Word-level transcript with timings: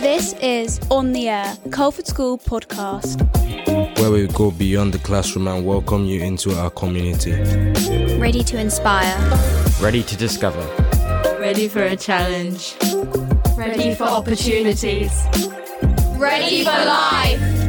This 0.00 0.34
is 0.40 0.80
On 0.90 1.12
the 1.12 1.28
Air, 1.28 1.54
the 1.64 1.68
Culford 1.68 2.06
School 2.06 2.38
podcast. 2.38 3.20
where 3.98 4.10
we 4.10 4.26
go 4.28 4.50
beyond 4.50 4.94
the 4.94 4.98
classroom 5.00 5.46
and 5.48 5.66
welcome 5.66 6.06
you 6.06 6.22
into 6.22 6.54
our 6.58 6.70
community. 6.70 7.32
Ready 8.18 8.42
to 8.44 8.58
inspire. 8.58 9.14
Ready 9.82 10.02
to 10.02 10.16
discover. 10.16 10.62
Ready 11.38 11.68
for 11.68 11.82
a 11.82 11.96
challenge. 11.96 12.74
Ready 13.54 13.94
for 13.94 14.04
opportunities. 14.04 15.12
Ready 16.16 16.64
for 16.64 16.70
life! 16.70 17.59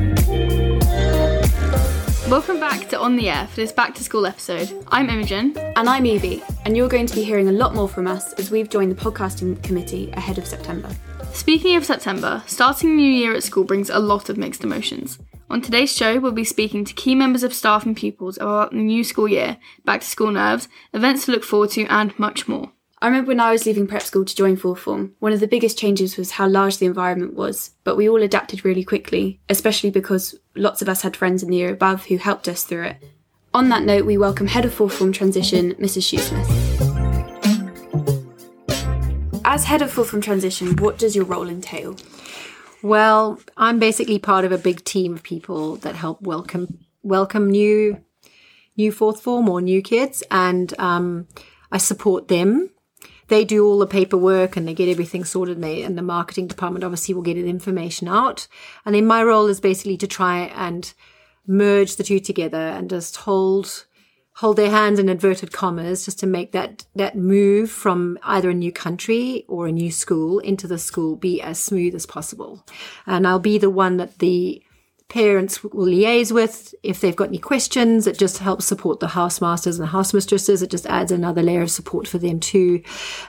Welcome 2.32 2.62
back 2.62 2.88
to 2.88 2.98
On 2.98 3.18
the 3.18 3.30
Air 3.30 3.46
for 3.48 3.58
this 3.58 3.74
back 3.74 3.94
to 3.94 4.06
school 4.06 4.26
episode. 4.26 4.86
I'm 4.88 5.10
Imogen. 5.10 5.54
And 5.76 5.90
I'm 5.90 6.06
Evie, 6.06 6.42
and 6.64 6.78
you're 6.78 6.88
going 6.88 7.06
to 7.08 7.16
be 7.16 7.26
hearing 7.26 7.50
a 7.50 7.52
lot 7.52 7.76
more 7.76 7.90
from 7.90 8.08
us 8.08 8.32
as 8.36 8.50
we've 8.50 8.70
joined 8.70 8.90
the 8.90 8.96
podcasting 8.96 9.62
committee 9.64 10.10
ahead 10.14 10.38
of 10.38 10.48
September. 10.48 10.90
Speaking 11.34 11.76
of 11.76 11.84
September, 11.84 12.42
starting 12.48 12.92
a 12.92 12.94
new 12.94 13.12
year 13.12 13.36
at 13.36 13.44
school 13.44 13.66
brings 13.66 13.90
a 13.90 14.00
lot 14.00 14.30
of 14.30 14.38
mixed 14.38 14.64
emotions. 14.64 15.20
On 15.50 15.62
today's 15.62 15.94
show, 15.94 16.22
we'll 16.22 16.32
be 16.32 16.46
speaking 16.46 16.86
to 16.86 16.94
key 16.94 17.16
members 17.16 17.44
of 17.44 17.54
staff 17.54 17.86
and 17.86 17.98
pupils 17.98 18.38
about 18.38 18.72
the 18.72 18.78
new 18.78 19.04
school 19.04 19.28
year, 19.28 19.58
back 19.84 20.00
to 20.00 20.08
school 20.08 20.32
nerves, 20.32 20.70
events 20.94 21.26
to 21.26 21.34
look 21.34 21.44
forward 21.44 21.72
to, 21.72 21.86
and 21.88 22.18
much 22.18 22.48
more. 22.48 22.72
I 23.04 23.08
remember 23.08 23.30
when 23.30 23.40
I 23.40 23.52
was 23.52 23.66
leaving 23.66 23.88
prep 23.88 24.04
school 24.04 24.26
to 24.26 24.36
join 24.36 24.58
fourth 24.58 24.82
form, 24.82 25.16
one 25.18 25.34
of 25.34 25.40
the 25.40 25.48
biggest 25.48 25.76
changes 25.76 26.18
was 26.18 26.30
how 26.30 26.48
large 26.48 26.78
the 26.78 26.86
environment 26.86 27.34
was, 27.34 27.72
but 27.84 27.98
we 27.98 28.08
all 28.08 28.22
adapted 28.22 28.64
really 28.64 28.84
quickly, 28.84 29.40
especially 29.50 29.90
because 29.90 30.36
lots 30.56 30.84
of 30.84 30.90
us 30.90 31.02
had 31.02 31.18
friends 31.18 31.42
in 31.42 31.50
the 31.50 31.58
year 31.58 31.74
above 31.74 32.06
who 32.06 32.18
helped 32.18 32.48
us 32.48 32.64
through 32.64 32.84
it. 32.84 32.98
On 33.56 33.70
that 33.70 33.82
note, 33.82 34.06
we 34.06 34.20
welcome 34.20 34.46
Head 34.46 34.66
of 34.66 34.74
Fourth 34.76 34.94
Form 34.94 35.12
Transition, 35.12 35.74
Mrs. 35.80 36.14
Shoesmith. 36.14 36.48
As 39.46 39.66
Head 39.66 39.82
of 39.82 39.92
Fourth 39.92 40.12
Form 40.12 40.22
Transition, 40.22 40.76
what 40.76 41.00
does 41.00 41.16
your 41.16 41.26
role 41.26 41.50
entail? 41.50 41.96
Well, 42.84 43.40
I'm 43.58 43.80
basically 43.80 44.20
part 44.20 44.46
of 44.46 44.52
a 44.52 44.60
big 44.60 44.84
team 44.84 45.16
of 45.16 45.24
people 45.24 45.78
that 45.78 45.96
help 45.96 46.22
welcome 46.22 46.86
welcome 47.02 47.50
new 47.50 48.00
new 48.78 48.92
fourth 48.92 49.22
form 49.22 49.50
or 49.50 49.60
new 49.60 49.82
kids, 49.82 50.22
and 50.30 50.72
um, 50.80 51.28
I 51.72 51.80
support 51.80 52.28
them. 52.28 52.70
They 53.32 53.46
do 53.46 53.66
all 53.66 53.80
the 53.80 53.88
paperwork 53.88 54.58
and 54.58 54.68
they 54.68 54.74
get 54.74 54.90
everything 54.90 55.24
sorted, 55.24 55.56
and, 55.56 55.64
they, 55.64 55.84
and 55.84 55.98
the 55.98 56.02
marketing 56.02 56.48
department 56.48 56.84
obviously 56.84 57.14
will 57.14 57.22
get 57.22 57.36
the 57.36 57.48
information 57.48 58.10
out. 58.10 58.46
And 58.86 58.94
then 58.94 59.06
my 59.06 59.24
role 59.24 59.48
is 59.48 59.62
basically 59.62 59.96
to 60.00 60.08
try 60.08 60.40
and 60.54 60.94
merge 61.48 61.96
the 61.96 62.04
two 62.04 62.20
together 62.20 62.58
and 62.58 62.90
just 62.90 63.16
hold 63.16 63.86
hold 64.36 64.58
their 64.58 64.70
hands 64.70 65.00
in 65.00 65.08
inverted 65.08 65.54
commas 65.54 66.04
just 66.04 66.20
to 66.20 66.28
make 66.28 66.52
that 66.52 66.86
that 66.94 67.16
move 67.16 67.72
from 67.72 68.20
either 68.24 68.50
a 68.50 68.54
new 68.54 68.72
country 68.72 69.46
or 69.48 69.66
a 69.66 69.72
new 69.72 69.92
school 69.92 70.40
into 70.40 70.68
the 70.68 70.78
school 70.78 71.16
be 71.16 71.42
as 71.42 71.58
smooth 71.58 71.96
as 71.96 72.06
possible 72.06 72.66
and 73.06 73.28
i'll 73.28 73.40
be 73.40 73.58
the 73.58 73.70
one 73.70 73.98
that 73.98 74.20
the 74.20 74.64
parents 75.12 75.64
will 75.64 75.86
liaise 75.86 76.32
with 76.32 76.74
if 76.84 77.02
they've 77.02 77.16
got 77.16 77.28
any 77.28 77.38
questions 77.38 78.08
it 78.08 78.18
just 78.18 78.38
helps 78.38 78.66
support 78.66 79.00
the 79.00 79.08
housemasters 79.08 79.78
and 79.78 79.84
the 79.84 79.92
housemistresses 79.92 80.62
it 80.62 80.72
just 80.72 80.88
adds 80.88 81.12
another 81.12 81.44
layer 81.44 81.62
of 81.62 81.70
support 81.70 82.08
for 82.08 82.18
them 82.18 82.40
too 82.40 82.82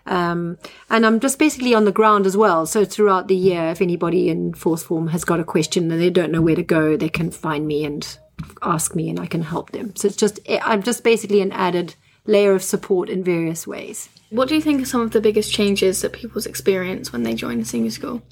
um, 0.07 0.57
and 0.91 1.05
i'm 1.05 1.21
just 1.21 1.39
basically 1.39 1.75
on 1.75 1.85
the 1.85 1.93
ground 1.93 2.25
as 2.25 2.37
well 2.37 2.67
so 2.67 2.85
throughout 2.85 3.29
the 3.29 3.37
year 3.37 3.65
if 3.65 3.83
anybody 3.83 4.31
in 4.31 4.55
fourth 4.55 4.85
form 4.85 5.09
has 5.09 5.25
got 5.25 5.41
a 5.41 5.45
question 5.45 5.91
and 5.91 6.01
they 6.01 6.11
don't 6.11 6.33
know 6.33 6.43
where 6.43 6.57
to 6.57 6.63
go 6.63 6.97
they 6.97 7.09
can 7.09 7.31
find 7.31 7.67
me 7.67 7.85
and 7.85 8.19
ask 8.63 8.95
me 8.95 9.09
and 9.11 9.19
I 9.21 9.27
can 9.27 9.43
help 9.43 9.71
them. 9.71 9.95
So 9.97 10.09
it's 10.09 10.17
just, 10.17 10.41
I'm 10.49 10.83
just 10.83 11.05
basically 11.05 11.41
an 11.41 11.53
added 11.53 11.95
layer 12.27 12.53
of 12.53 12.63
support 12.63 13.09
in 13.09 13.25
various 13.25 13.67
ways. 13.67 14.09
What 14.31 14.49
do 14.49 14.55
you 14.55 14.63
think 14.63 14.83
are 14.83 14.87
some 14.87 15.01
of 15.01 15.11
the 15.11 15.21
biggest 15.21 15.53
changes 15.53 16.01
that 16.03 16.13
people's 16.13 16.47
experience 16.47 17.13
when 17.13 17.23
they 17.23 17.35
join 17.35 17.61
a 17.61 17.65
senior 17.65 17.91
school? 17.91 18.23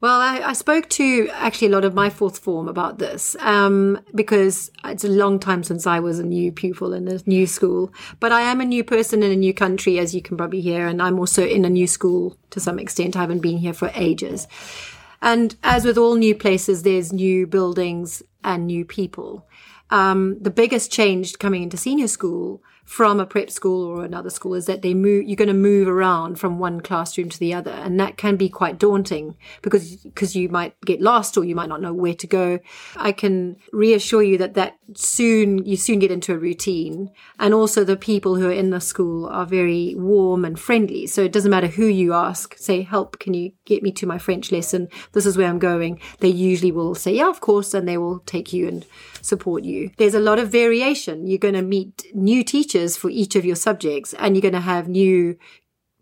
Well, 0.00 0.18
I, 0.18 0.38
I 0.38 0.52
spoke 0.54 0.88
to 0.90 1.28
actually 1.34 1.68
a 1.68 1.72
lot 1.72 1.84
of 1.84 1.92
my 1.92 2.08
fourth 2.08 2.38
form 2.38 2.68
about 2.68 2.98
this 2.98 3.36
um, 3.40 4.00
because 4.14 4.70
it's 4.82 5.04
a 5.04 5.08
long 5.08 5.38
time 5.38 5.62
since 5.62 5.86
I 5.86 6.00
was 6.00 6.18
a 6.18 6.24
new 6.24 6.52
pupil 6.52 6.94
in 6.94 7.06
a 7.06 7.20
new 7.26 7.46
school. 7.46 7.92
But 8.18 8.32
I 8.32 8.40
am 8.40 8.62
a 8.62 8.64
new 8.64 8.82
person 8.82 9.22
in 9.22 9.30
a 9.30 9.36
new 9.36 9.52
country, 9.52 9.98
as 9.98 10.14
you 10.14 10.22
can 10.22 10.38
probably 10.38 10.62
hear, 10.62 10.86
and 10.86 11.02
I'm 11.02 11.18
also 11.18 11.46
in 11.46 11.66
a 11.66 11.70
new 11.70 11.86
school 11.86 12.38
to 12.48 12.60
some 12.60 12.78
extent. 12.78 13.14
I 13.14 13.20
haven't 13.20 13.40
been 13.40 13.58
here 13.58 13.74
for 13.74 13.90
ages. 13.94 14.48
And 15.20 15.54
as 15.62 15.84
with 15.84 15.98
all 15.98 16.14
new 16.14 16.34
places, 16.34 16.82
there's 16.82 17.12
new 17.12 17.46
buildings 17.46 18.22
and 18.42 18.66
new 18.66 18.86
people. 18.86 19.46
Um, 19.90 20.38
the 20.40 20.50
biggest 20.50 20.90
change 20.90 21.38
coming 21.38 21.62
into 21.62 21.76
senior 21.76 22.08
school 22.08 22.62
from 22.90 23.20
a 23.20 23.24
prep 23.24 23.48
school 23.52 23.86
or 23.86 24.04
another 24.04 24.30
school 24.30 24.52
is 24.52 24.66
that 24.66 24.82
they 24.82 24.94
move 24.94 25.22
you're 25.24 25.36
going 25.36 25.46
to 25.46 25.54
move 25.54 25.86
around 25.86 26.40
from 26.40 26.58
one 26.58 26.80
classroom 26.80 27.28
to 27.28 27.38
the 27.38 27.54
other. 27.54 27.70
And 27.70 28.00
that 28.00 28.16
can 28.16 28.34
be 28.34 28.48
quite 28.48 28.80
daunting 28.80 29.36
because 29.62 29.98
because 29.98 30.34
you 30.34 30.48
might 30.48 30.74
get 30.80 31.00
lost 31.00 31.38
or 31.38 31.44
you 31.44 31.54
might 31.54 31.68
not 31.68 31.80
know 31.80 31.94
where 31.94 32.14
to 32.14 32.26
go. 32.26 32.58
I 32.96 33.12
can 33.12 33.58
reassure 33.72 34.24
you 34.24 34.36
that 34.38 34.54
that 34.54 34.76
soon 34.96 35.64
you 35.64 35.76
soon 35.76 36.00
get 36.00 36.10
into 36.10 36.34
a 36.34 36.38
routine. 36.38 37.12
And 37.38 37.54
also 37.54 37.84
the 37.84 37.96
people 37.96 38.34
who 38.34 38.48
are 38.48 38.52
in 38.52 38.70
the 38.70 38.80
school 38.80 39.26
are 39.26 39.46
very 39.46 39.94
warm 39.94 40.44
and 40.44 40.58
friendly. 40.58 41.06
So 41.06 41.22
it 41.22 41.30
doesn't 41.30 41.52
matter 41.52 41.68
who 41.68 41.86
you 41.86 42.12
ask 42.12 42.58
say 42.58 42.82
help 42.82 43.20
can 43.20 43.34
you 43.34 43.52
get 43.66 43.84
me 43.84 43.92
to 43.92 44.06
my 44.06 44.18
french 44.18 44.50
lesson? 44.50 44.88
This 45.12 45.26
is 45.26 45.38
where 45.38 45.48
i'm 45.48 45.60
going. 45.60 46.00
They 46.18 46.28
usually 46.28 46.72
will 46.72 46.96
say 46.96 47.14
yeah 47.14 47.28
of 47.28 47.40
course 47.40 47.72
and 47.72 47.86
they 47.86 47.98
will 47.98 48.18
take 48.26 48.52
you 48.52 48.66
and 48.66 48.84
support 49.22 49.62
you. 49.62 49.92
There's 49.96 50.14
a 50.14 50.18
lot 50.18 50.40
of 50.40 50.50
variation. 50.50 51.28
You're 51.28 51.38
going 51.38 51.54
to 51.54 51.62
meet 51.62 52.06
new 52.14 52.42
teachers 52.42 52.79
for 52.96 53.10
each 53.10 53.36
of 53.36 53.44
your 53.44 53.56
subjects 53.56 54.14
and 54.14 54.34
you're 54.34 54.42
going 54.42 54.52
to 54.52 54.60
have 54.60 54.88
new 54.88 55.36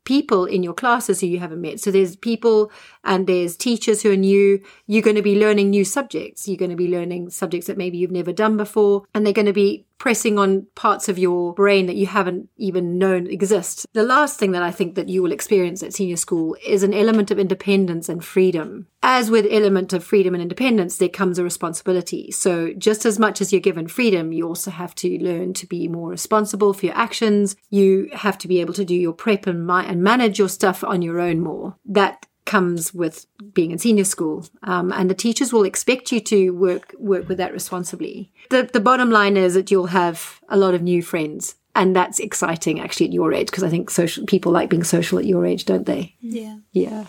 people 0.05 0.47
in 0.47 0.63
your 0.63 0.73
classes 0.73 1.21
who 1.21 1.27
you 1.27 1.39
haven't 1.39 1.61
met. 1.61 1.81
So 1.81 1.91
there's 1.91 2.17
people 2.17 2.73
and 3.09 3.27
there's 3.27 3.57
teachers 3.57 4.03
who 4.03 4.13
are 4.13 4.17
new. 4.17 4.63
You're 4.87 5.03
going 5.03 5.17
to 5.17 5.23
be 5.23 5.41
learning 5.41 5.71
new 5.71 5.85
subjects. 5.85 6.47
You're 6.47 6.59
going 6.59 6.71
to 6.71 6.77
be 6.77 6.89
learning 6.89 7.31
subjects 7.31 7.67
that 7.67 7.79
maybe 7.79 7.97
you've 7.97 8.11
never 8.11 8.35
done 8.35 8.59
before. 8.59 9.05
And 9.15 9.25
they're 9.25 9.33
going 9.33 9.47
to 9.47 9.53
be 9.55 9.87
pressing 9.97 10.39
on 10.39 10.67
parts 10.75 11.09
of 11.09 11.19
your 11.19 11.55
brain 11.55 11.87
that 11.87 11.97
you 11.97 12.07
haven't 12.07 12.51
even 12.59 12.99
known 12.99 13.27
exist. 13.27 13.87
The 13.95 14.03
last 14.03 14.39
thing 14.39 14.53
that 14.53 14.63
I 14.63 14.71
think 14.71 14.95
that 14.95 15.09
you 15.09 15.23
will 15.23 15.33
experience 15.33 15.83
at 15.83 15.95
senior 15.95 16.19
school 16.19 16.55
is 16.65 16.83
an 16.83 16.93
element 16.93 17.31
of 17.31 17.39
independence 17.39 18.11
and 18.11 18.23
freedom. 18.23 18.87
As 19.03 19.31
with 19.31 19.47
element 19.51 19.95
of 19.95 20.05
freedom 20.05 20.35
and 20.35 20.43
independence, 20.43 20.99
there 20.99 21.09
comes 21.09 21.39
a 21.39 21.45
responsibility. 21.45 22.31
So 22.31 22.75
just 22.75 23.07
as 23.07 23.19
much 23.19 23.41
as 23.41 23.53
you're 23.53 23.61
given 23.61 23.89
freedom, 23.89 24.33
you 24.33 24.47
also 24.47 24.71
have 24.71 24.95
to 24.97 25.19
learn 25.19 25.55
to 25.55 25.67
be 25.67 25.89
more 25.89 26.11
responsible 26.11 26.75
for 26.75 26.85
your 26.85 26.97
actions. 26.97 27.57
You 27.71 28.11
have 28.13 28.37
to 28.39 28.49
be 28.49 28.61
able 28.61 28.75
to 28.75 28.85
do 28.85 28.95
your 28.95 29.15
prep 29.15 29.47
and, 29.47 29.69
and 29.71 30.03
manage 30.03 30.39
your 30.39 30.51
stuff 30.51 30.85
on 30.85 31.01
your 31.01 31.21
own 31.21 31.41
more. 31.41 31.77
That 31.87 32.27
comes 32.49 32.93
with 32.93 33.27
being 33.53 33.71
in 33.71 33.79
senior 33.79 34.05
school, 34.05 34.45
um, 34.65 34.91
and 34.91 35.09
the 35.09 35.15
teachers 35.15 35.53
will 35.53 35.65
expect 35.65 36.11
you 36.11 36.19
to 36.19 36.51
work 36.51 36.95
work 36.99 37.29
with 37.29 37.39
that 37.39 37.53
responsibly. 37.53 38.33
The 38.51 38.69
the 38.73 38.81
bottom 38.81 39.11
line 39.11 39.37
is 39.37 39.55
that 39.55 39.71
you'll 39.71 39.95
have 40.03 40.41
a 40.49 40.57
lot 40.57 40.75
of 40.75 40.83
new 40.83 41.03
friends, 41.03 41.55
and 41.77 41.95
that's 41.95 42.19
exciting 42.19 42.81
actually 42.81 43.07
at 43.07 43.13
your 43.13 43.33
age 43.33 43.49
because 43.49 43.63
I 43.63 43.69
think 43.69 43.91
social 43.91 44.27
people 44.27 44.51
like 44.51 44.71
being 44.71 44.83
social 44.83 45.19
at 45.19 45.27
your 45.27 45.47
age, 45.47 45.67
don't 45.67 45.87
they? 45.87 46.17
Yeah. 46.21 46.57
Yeah. 46.73 47.05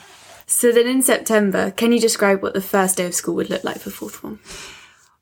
So 0.46 0.72
then 0.72 0.88
in 0.88 1.02
September, 1.02 1.72
can 1.72 1.92
you 1.92 2.00
describe 2.00 2.42
what 2.42 2.54
the 2.54 2.62
first 2.62 2.98
day 2.98 3.06
of 3.06 3.16
school 3.16 3.36
would 3.36 3.50
look 3.50 3.64
like 3.64 3.80
for 3.80 3.92
fourth 3.92 4.16
form? 4.16 4.40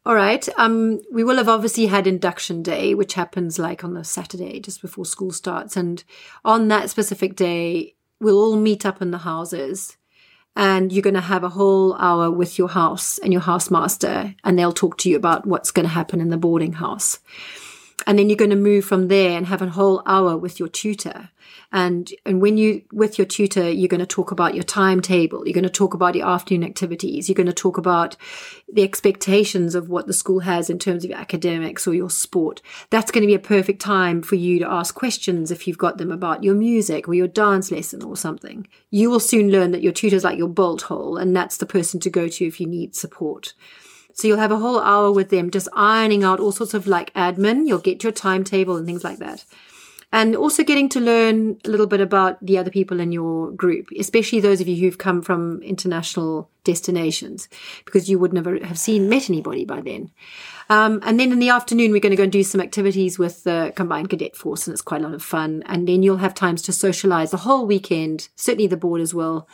All 0.05 0.16
right. 0.16 0.47
Um, 0.57 1.01
we 1.11 1.25
will 1.25 1.35
have 1.35 1.49
obviously 1.49 1.88
had 1.88 2.07
induction 2.07 2.63
day, 2.63 2.95
which 2.95 3.16
happens 3.16 3.59
like 3.59 3.84
on 3.84 3.94
the 3.94 4.05
Saturday 4.05 4.61
just 4.61 4.81
before 4.81 5.05
school 5.05 5.31
starts, 5.31 5.78
and 5.78 6.03
on 6.44 6.69
that 6.69 6.89
specific 6.89 7.35
day, 7.35 7.95
we'll 8.19 8.39
all 8.39 8.55
meet 8.55 8.85
up 8.85 9.01
in 9.01 9.11
the 9.11 9.19
houses 9.19 9.97
and 10.57 10.91
you're 10.91 11.03
going 11.03 11.13
to 11.13 11.22
have 11.22 11.44
a 11.44 11.50
whole 11.50 11.94
hour 11.97 12.31
with 12.31 12.57
your 12.57 12.68
house 12.68 13.19
and 13.19 13.31
your 13.31 13.44
housemaster 13.44 14.35
and 14.44 14.57
they'll 14.57 14.73
talk 14.73 14.97
to 14.97 15.09
you 15.09 15.16
about 15.16 15.45
what's 15.45 15.72
going 15.72 15.85
to 15.85 15.94
happen 15.94 16.19
in 16.19 16.29
the 16.29 16.38
boarding 16.38 16.73
house 16.73 17.20
and 18.05 18.20
then 18.20 18.29
you're 18.29 18.38
going 18.38 18.52
to 18.52 18.55
move 18.55 18.85
from 18.85 19.08
there 19.08 19.38
and 19.38 19.47
have 19.47 19.61
a 19.61 19.70
whole 19.70 20.03
hour 20.05 20.38
with 20.38 20.59
your 20.59 20.70
tutor. 20.70 21.29
And 21.72 22.11
and 22.26 22.41
when 22.41 22.58
you 22.58 22.84
with 22.91 23.17
your 23.17 23.26
tutor 23.26 23.70
you're 23.70 23.88
going 23.88 23.99
to 23.99 24.05
talk 24.05 24.32
about 24.32 24.53
your 24.53 24.64
timetable. 24.64 25.46
You're 25.46 25.53
going 25.53 25.64
to 25.64 25.70
talk 25.70 25.94
about 25.94 26.16
your 26.16 26.28
afternoon 26.28 26.64
activities. 26.64 27.28
You're 27.28 27.35
going 27.35 27.47
to 27.47 27.53
talk 27.53 27.78
about 27.78 28.16
the 28.72 28.84
expectations 28.84 29.73
of 29.73 29.90
what 29.90 30.08
the 30.08 30.14
school 30.14 30.41
has 30.41 30.70
in 30.70 30.78
terms 30.78 31.03
of 31.03 31.11
academics 31.11 31.88
or 31.88 31.94
your 31.94 32.09
sport. 32.09 32.61
That's 32.90 33.11
going 33.11 33.23
to 33.23 33.28
be 33.28 33.34
a 33.34 33.40
perfect 33.40 33.82
time 33.82 34.22
for 34.22 34.35
you 34.35 34.59
to 34.59 34.72
ask 34.72 34.94
questions 34.94 35.49
if 35.49 35.67
you've 35.67 35.78
got 35.78 35.97
them 35.97 36.11
about 36.11 36.44
your 36.44 36.55
music 36.55 37.08
or 37.08 37.14
your 37.14 37.28
dance 37.28 37.72
lesson 37.72 38.03
or 38.03 38.16
something. 38.16 38.67
You 38.91 39.09
will 39.09 39.20
soon 39.20 39.49
learn 39.49 39.72
that 39.72 39.84
your 39.84 39.94
tutor's 39.94 40.23
like 40.23 40.38
your 40.38 40.49
bolt 40.49 40.84
hole 40.84 41.17
and 41.17 41.35
that's 41.35 41.58
the 41.58 41.66
person 41.66 41.99
to 42.02 42.09
go 42.09 42.28
to 42.28 42.46
if 42.46 42.61
you 42.61 42.67
need 42.67 42.96
support 42.96 43.53
so 44.17 44.28
you'll 44.28 44.40
have 44.40 44.52
a 44.52 44.58
whole 44.58 44.79
hour 44.79 45.11
with 45.11 45.29
them 45.29 45.52
just 45.52 45.69
ironing 45.75 46.23
out 46.23 46.40
all 46.40 46.52
sorts 46.52 46.73
of 46.73 46.87
like 46.87 47.14
admin. 47.14 47.67
You'll 47.67 47.78
get 47.78 48.02
your 48.02 48.11
timetable 48.11 48.75
and 48.75 48.85
things 48.85 49.03
like 49.03 49.19
that. 49.19 49.46
and 50.11 50.35
also 50.35 50.64
getting 50.64 50.87
to 50.87 51.02
learn 51.02 51.59
a 51.66 51.69
little 51.69 51.85
bit 51.85 51.99
about 51.99 52.43
the 52.43 52.58
other 52.58 52.72
people 52.72 52.99
in 53.02 53.11
your 53.11 53.52
group, 53.52 53.90
especially 53.99 54.40
those 54.40 54.61
of 54.61 54.67
you 54.67 54.78
who've 54.78 54.97
come 54.97 55.22
from 55.22 55.61
international 55.61 56.49
destinations, 56.64 57.49
because 57.85 58.09
you 58.09 58.17
would 58.17 58.34
never 58.34 58.58
have 58.66 58.79
seen 58.79 59.09
met 59.09 59.29
anybody 59.29 59.66
by 59.66 59.81
then. 59.81 60.09
Um, 60.70 61.02
and 61.03 61.20
then 61.20 61.31
in 61.31 61.40
the 61.40 61.49
afternoon, 61.49 61.91
we're 61.91 61.99
going 61.99 62.11
to 62.11 62.17
go 62.17 62.23
and 62.23 62.31
do 62.31 62.43
some 62.43 62.61
activities 62.61 63.20
with 63.20 63.43
the 63.43 63.73
combined 63.75 64.09
cadet 64.09 64.35
force, 64.35 64.66
and 64.66 64.73
it's 64.73 64.81
quite 64.81 65.02
a 65.02 65.03
lot 65.03 65.13
of 65.13 65.22
fun. 65.22 65.61
And 65.66 65.87
then 65.87 66.03
you'll 66.03 66.17
have 66.17 66.34
times 66.34 66.61
to 66.63 66.72
socialize 66.72 67.31
the 67.31 67.37
whole 67.37 67.67
weekend, 67.67 68.29
certainly 68.35 68.67
the 68.67 68.78
board 68.78 69.02
as 69.02 69.13
well, 69.13 69.47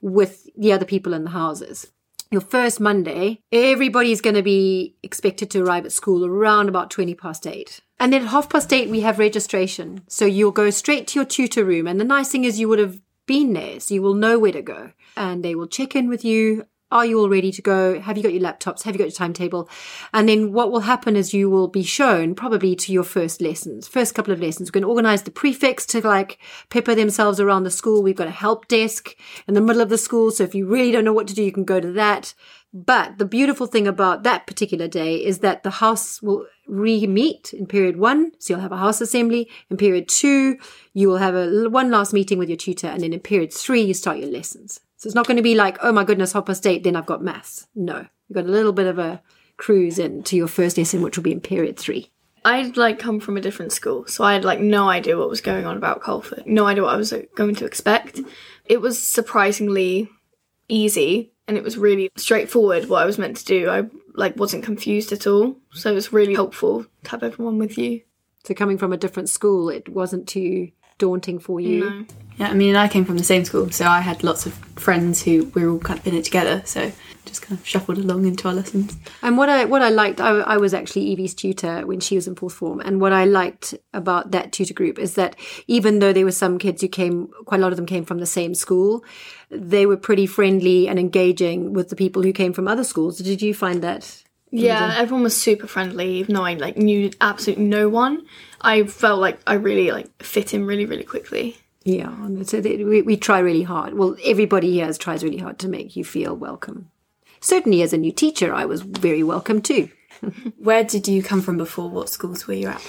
with 0.00 0.48
the 0.56 0.72
other 0.72 0.84
people 0.84 1.14
in 1.14 1.24
the 1.24 1.30
houses 1.30 1.86
your 2.32 2.40
first 2.40 2.80
Monday, 2.80 3.40
everybody's 3.52 4.20
going 4.22 4.34
to 4.34 4.42
be 4.42 4.96
expected 5.02 5.50
to 5.50 5.62
arrive 5.62 5.84
at 5.84 5.92
school 5.92 6.24
around 6.24 6.68
about 6.68 6.90
20 6.90 7.14
past 7.14 7.46
eight. 7.46 7.80
And 8.00 8.12
then 8.12 8.22
at 8.22 8.28
half 8.28 8.48
past 8.48 8.72
eight, 8.72 8.88
we 8.88 9.00
have 9.00 9.18
registration. 9.18 10.02
So 10.08 10.24
you'll 10.24 10.50
go 10.50 10.70
straight 10.70 11.06
to 11.08 11.18
your 11.18 11.26
tutor 11.26 11.64
room. 11.64 11.86
And 11.86 12.00
the 12.00 12.04
nice 12.04 12.30
thing 12.30 12.44
is 12.44 12.58
you 12.58 12.68
would 12.68 12.78
have 12.78 12.98
been 13.26 13.52
there, 13.52 13.78
so 13.78 13.94
you 13.94 14.02
will 14.02 14.14
know 14.14 14.38
where 14.38 14.52
to 14.52 14.62
go. 14.62 14.92
And 15.16 15.44
they 15.44 15.54
will 15.54 15.68
check 15.68 15.94
in 15.94 16.08
with 16.08 16.24
you. 16.24 16.66
Are 16.92 17.06
you 17.06 17.18
all 17.18 17.30
ready 17.30 17.50
to 17.50 17.62
go? 17.62 17.98
Have 17.98 18.18
you 18.18 18.22
got 18.22 18.34
your 18.34 18.42
laptops? 18.42 18.82
Have 18.82 18.94
you 18.94 18.98
got 18.98 19.06
your 19.06 19.12
timetable? 19.12 19.66
And 20.12 20.28
then 20.28 20.52
what 20.52 20.70
will 20.70 20.80
happen 20.80 21.16
is 21.16 21.32
you 21.32 21.48
will 21.48 21.66
be 21.66 21.82
shown 21.82 22.34
probably 22.34 22.76
to 22.76 22.92
your 22.92 23.02
first 23.02 23.40
lessons, 23.40 23.88
first 23.88 24.14
couple 24.14 24.30
of 24.30 24.40
lessons. 24.40 24.68
We're 24.68 24.74
going 24.74 24.82
to 24.82 24.90
organize 24.90 25.22
the 25.22 25.30
prefects 25.30 25.86
to 25.86 26.06
like 26.06 26.38
pepper 26.68 26.94
themselves 26.94 27.40
around 27.40 27.64
the 27.64 27.70
school. 27.70 28.02
We've 28.02 28.14
got 28.14 28.28
a 28.28 28.30
help 28.30 28.68
desk 28.68 29.16
in 29.48 29.54
the 29.54 29.62
middle 29.62 29.80
of 29.80 29.88
the 29.88 29.96
school. 29.96 30.30
So 30.30 30.44
if 30.44 30.54
you 30.54 30.66
really 30.66 30.92
don't 30.92 31.06
know 31.06 31.14
what 31.14 31.28
to 31.28 31.34
do, 31.34 31.42
you 31.42 31.50
can 31.50 31.64
go 31.64 31.80
to 31.80 31.92
that. 31.92 32.34
But 32.74 33.16
the 33.16 33.24
beautiful 33.24 33.66
thing 33.66 33.86
about 33.86 34.22
that 34.24 34.46
particular 34.46 34.86
day 34.86 35.16
is 35.16 35.38
that 35.38 35.62
the 35.62 35.70
house 35.70 36.20
will 36.20 36.46
re-meet 36.66 37.54
in 37.54 37.66
period 37.66 37.96
one. 37.96 38.32
So 38.38 38.52
you'll 38.52 38.62
have 38.62 38.72
a 38.72 38.76
house 38.76 39.00
assembly. 39.00 39.50
In 39.70 39.78
period 39.78 40.08
two, 40.08 40.58
you 40.92 41.08
will 41.08 41.18
have 41.18 41.34
a 41.34 41.70
one 41.70 41.90
last 41.90 42.12
meeting 42.12 42.36
with 42.36 42.50
your 42.50 42.58
tutor. 42.58 42.88
And 42.88 43.02
then 43.02 43.14
in 43.14 43.20
period 43.20 43.50
three, 43.50 43.80
you 43.80 43.94
start 43.94 44.18
your 44.18 44.30
lessons. 44.30 44.80
So 45.02 45.08
it's 45.08 45.16
not 45.16 45.26
going 45.26 45.36
to 45.36 45.42
be 45.42 45.56
like, 45.56 45.78
oh 45.82 45.90
my 45.90 46.04
goodness, 46.04 46.32
half 46.32 46.46
past 46.46 46.64
eight, 46.64 46.84
then 46.84 46.94
I've 46.94 47.06
got 47.06 47.24
maths. 47.24 47.66
No, 47.74 48.06
you've 48.28 48.36
got 48.36 48.44
a 48.44 48.52
little 48.52 48.72
bit 48.72 48.86
of 48.86 49.00
a 49.00 49.20
cruise 49.56 49.98
into 49.98 50.36
your 50.36 50.46
first 50.46 50.78
lesson, 50.78 51.02
which 51.02 51.16
will 51.16 51.24
be 51.24 51.32
in 51.32 51.40
period 51.40 51.76
three. 51.76 52.12
I'd 52.44 52.76
like 52.76 53.00
come 53.00 53.18
from 53.18 53.36
a 53.36 53.40
different 53.40 53.72
school, 53.72 54.06
so 54.06 54.22
I 54.22 54.32
had 54.34 54.44
like 54.44 54.60
no 54.60 54.88
idea 54.88 55.18
what 55.18 55.28
was 55.28 55.40
going 55.40 55.66
on 55.66 55.76
about 55.76 56.02
Culford, 56.02 56.44
no 56.46 56.66
idea 56.66 56.84
what 56.84 56.94
I 56.94 56.98
was 56.98 57.12
going 57.34 57.56
to 57.56 57.64
expect. 57.64 58.20
It 58.64 58.80
was 58.80 59.02
surprisingly 59.02 60.08
easy 60.68 61.32
and 61.48 61.56
it 61.56 61.64
was 61.64 61.76
really 61.76 62.08
straightforward 62.16 62.88
what 62.88 63.02
I 63.02 63.04
was 63.04 63.18
meant 63.18 63.38
to 63.38 63.44
do. 63.44 63.70
I 63.70 63.88
like 64.14 64.36
wasn't 64.36 64.62
confused 64.62 65.10
at 65.10 65.26
all, 65.26 65.56
so 65.72 65.90
it 65.90 65.94
was 65.94 66.12
really 66.12 66.34
helpful 66.34 66.86
to 67.02 67.10
have 67.10 67.24
everyone 67.24 67.58
with 67.58 67.76
you. 67.76 68.02
So 68.44 68.54
coming 68.54 68.78
from 68.78 68.92
a 68.92 68.96
different 68.96 69.30
school, 69.30 69.68
it 69.68 69.88
wasn't 69.88 70.28
too 70.28 70.70
daunting 70.98 71.40
for 71.40 71.58
you. 71.58 71.90
No. 71.90 72.06
Yeah, 72.38 72.48
I 72.48 72.54
mean, 72.54 72.76
I 72.76 72.88
came 72.88 73.04
from 73.04 73.18
the 73.18 73.24
same 73.24 73.44
school, 73.44 73.70
so 73.70 73.86
I 73.86 74.00
had 74.00 74.24
lots 74.24 74.46
of 74.46 74.54
friends 74.76 75.22
who 75.22 75.44
we 75.54 75.64
were 75.64 75.72
all 75.72 75.78
kind 75.78 76.00
of 76.00 76.06
in 76.06 76.14
it 76.14 76.24
together. 76.24 76.62
So 76.64 76.90
just 77.24 77.42
kind 77.42 77.58
of 77.58 77.66
shuffled 77.66 77.98
along 77.98 78.26
into 78.26 78.48
our 78.48 78.54
lessons. 78.54 78.96
And 79.22 79.36
what 79.38 79.48
I 79.48 79.64
what 79.64 79.82
I 79.82 79.90
liked, 79.90 80.20
I, 80.20 80.40
I 80.40 80.56
was 80.56 80.74
actually 80.74 81.12
Evie's 81.12 81.34
tutor 81.34 81.86
when 81.86 82.00
she 82.00 82.16
was 82.16 82.26
in 82.26 82.34
fourth 82.34 82.54
form, 82.54 82.80
and 82.80 83.00
what 83.00 83.12
I 83.12 83.24
liked 83.24 83.74
about 83.92 84.32
that 84.32 84.52
tutor 84.52 84.74
group 84.74 84.98
is 84.98 85.14
that 85.14 85.36
even 85.66 85.98
though 85.98 86.12
there 86.12 86.24
were 86.24 86.32
some 86.32 86.58
kids 86.58 86.82
who 86.82 86.88
came, 86.88 87.28
quite 87.44 87.60
a 87.60 87.62
lot 87.62 87.72
of 87.72 87.76
them 87.76 87.86
came 87.86 88.04
from 88.04 88.18
the 88.18 88.26
same 88.26 88.54
school, 88.54 89.04
they 89.50 89.86
were 89.86 89.96
pretty 89.96 90.26
friendly 90.26 90.88
and 90.88 90.98
engaging 90.98 91.72
with 91.72 91.88
the 91.88 91.96
people 91.96 92.22
who 92.22 92.32
came 92.32 92.52
from 92.52 92.68
other 92.68 92.84
schools. 92.84 93.18
Did 93.18 93.42
you 93.42 93.54
find 93.54 93.82
that? 93.82 94.22
Yeah, 94.50 94.94
everyone 94.98 95.22
was 95.22 95.40
super 95.40 95.66
friendly, 95.66 96.16
even 96.16 96.34
though 96.34 96.44
I 96.44 96.54
like 96.54 96.76
knew 96.76 97.10
absolutely 97.20 97.64
no 97.64 97.88
one. 97.88 98.26
I 98.60 98.84
felt 98.84 99.20
like 99.20 99.40
I 99.46 99.54
really 99.54 99.90
like 99.90 100.22
fit 100.22 100.52
in 100.52 100.66
really, 100.66 100.84
really 100.84 101.04
quickly. 101.04 101.56
Yeah, 101.84 102.10
and 102.24 102.48
so 102.48 102.60
they, 102.60 102.82
we, 102.84 103.02
we 103.02 103.16
try 103.16 103.40
really 103.40 103.62
hard. 103.62 103.94
Well, 103.94 104.16
everybody 104.24 104.72
here 104.72 104.92
tries 104.92 105.24
really 105.24 105.38
hard 105.38 105.58
to 105.60 105.68
make 105.68 105.96
you 105.96 106.04
feel 106.04 106.34
welcome. 106.34 106.90
Certainly, 107.40 107.82
as 107.82 107.92
a 107.92 107.98
new 107.98 108.12
teacher, 108.12 108.54
I 108.54 108.66
was 108.66 108.82
very 108.82 109.22
welcome 109.22 109.60
too. 109.60 109.88
Where 110.58 110.84
did 110.84 111.08
you 111.08 111.22
come 111.22 111.40
from 111.42 111.56
before? 111.56 111.90
What 111.90 112.08
schools 112.08 112.46
were 112.46 112.54
you 112.54 112.68
at? 112.68 112.80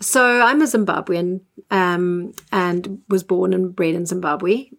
So 0.00 0.40
I'm 0.40 0.62
a 0.62 0.66
Zimbabwean 0.66 1.40
um, 1.70 2.32
and 2.52 3.02
was 3.08 3.22
born 3.24 3.52
and 3.52 3.74
bred 3.74 3.94
in 3.94 4.06
Zimbabwe. 4.06 4.70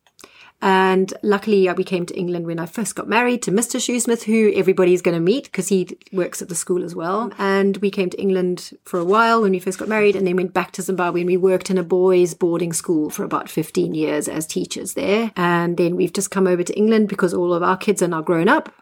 And 0.62 1.14
luckily, 1.24 1.72
we 1.74 1.84
came 1.84 2.06
to 2.06 2.18
England 2.18 2.46
when 2.46 2.60
I 2.60 2.66
first 2.66 2.96
got 2.96 3.08
married 3.08 3.42
to 3.44 3.52
Mr. 3.52 3.80
Shoesmith, 3.80 4.24
who 4.24 4.52
everybody's 4.54 5.02
going 5.02 5.16
to 5.16 5.22
meet 5.22 5.46
because 5.46 5.70
he 5.70 5.98
works 6.12 6.42
at 6.42 6.50
the 6.50 6.56
school 6.56 6.84
as 6.84 6.94
well. 6.94 7.32
And 7.38 7.78
we 7.78 7.90
came 7.90 8.10
to 8.10 8.22
England 8.22 8.78
for 8.84 9.00
a 9.00 9.06
while 9.06 9.42
when 9.42 9.52
we 9.52 9.60
first 9.60 9.80
got 9.80 9.88
married 9.88 10.18
and 10.18 10.28
then 10.28 10.36
went 10.36 10.54
back 10.54 10.72
to 10.74 10.82
Zimbabwe 10.82 11.22
and 11.22 11.30
we 11.30 11.38
worked 11.38 11.70
in 11.70 11.78
a 11.78 11.84
boys' 11.84 12.34
boarding 12.34 12.74
school 12.74 13.10
for 13.10 13.24
about 13.24 13.50
15 13.50 13.94
years 13.94 14.28
as 14.28 14.46
teachers 14.46 14.96
there. 14.96 15.32
And 15.38 15.78
then 15.78 15.96
we've 15.96 16.14
just 16.14 16.32
come 16.32 16.48
over 16.48 16.64
to 16.64 16.78
England 16.78 17.08
because 17.08 17.34
all 17.34 17.54
of 17.54 17.64
our 17.64 17.78
kids 17.78 18.02
are 18.02 18.08
now 18.10 18.22
grown 18.22 18.50
up. 18.50 18.74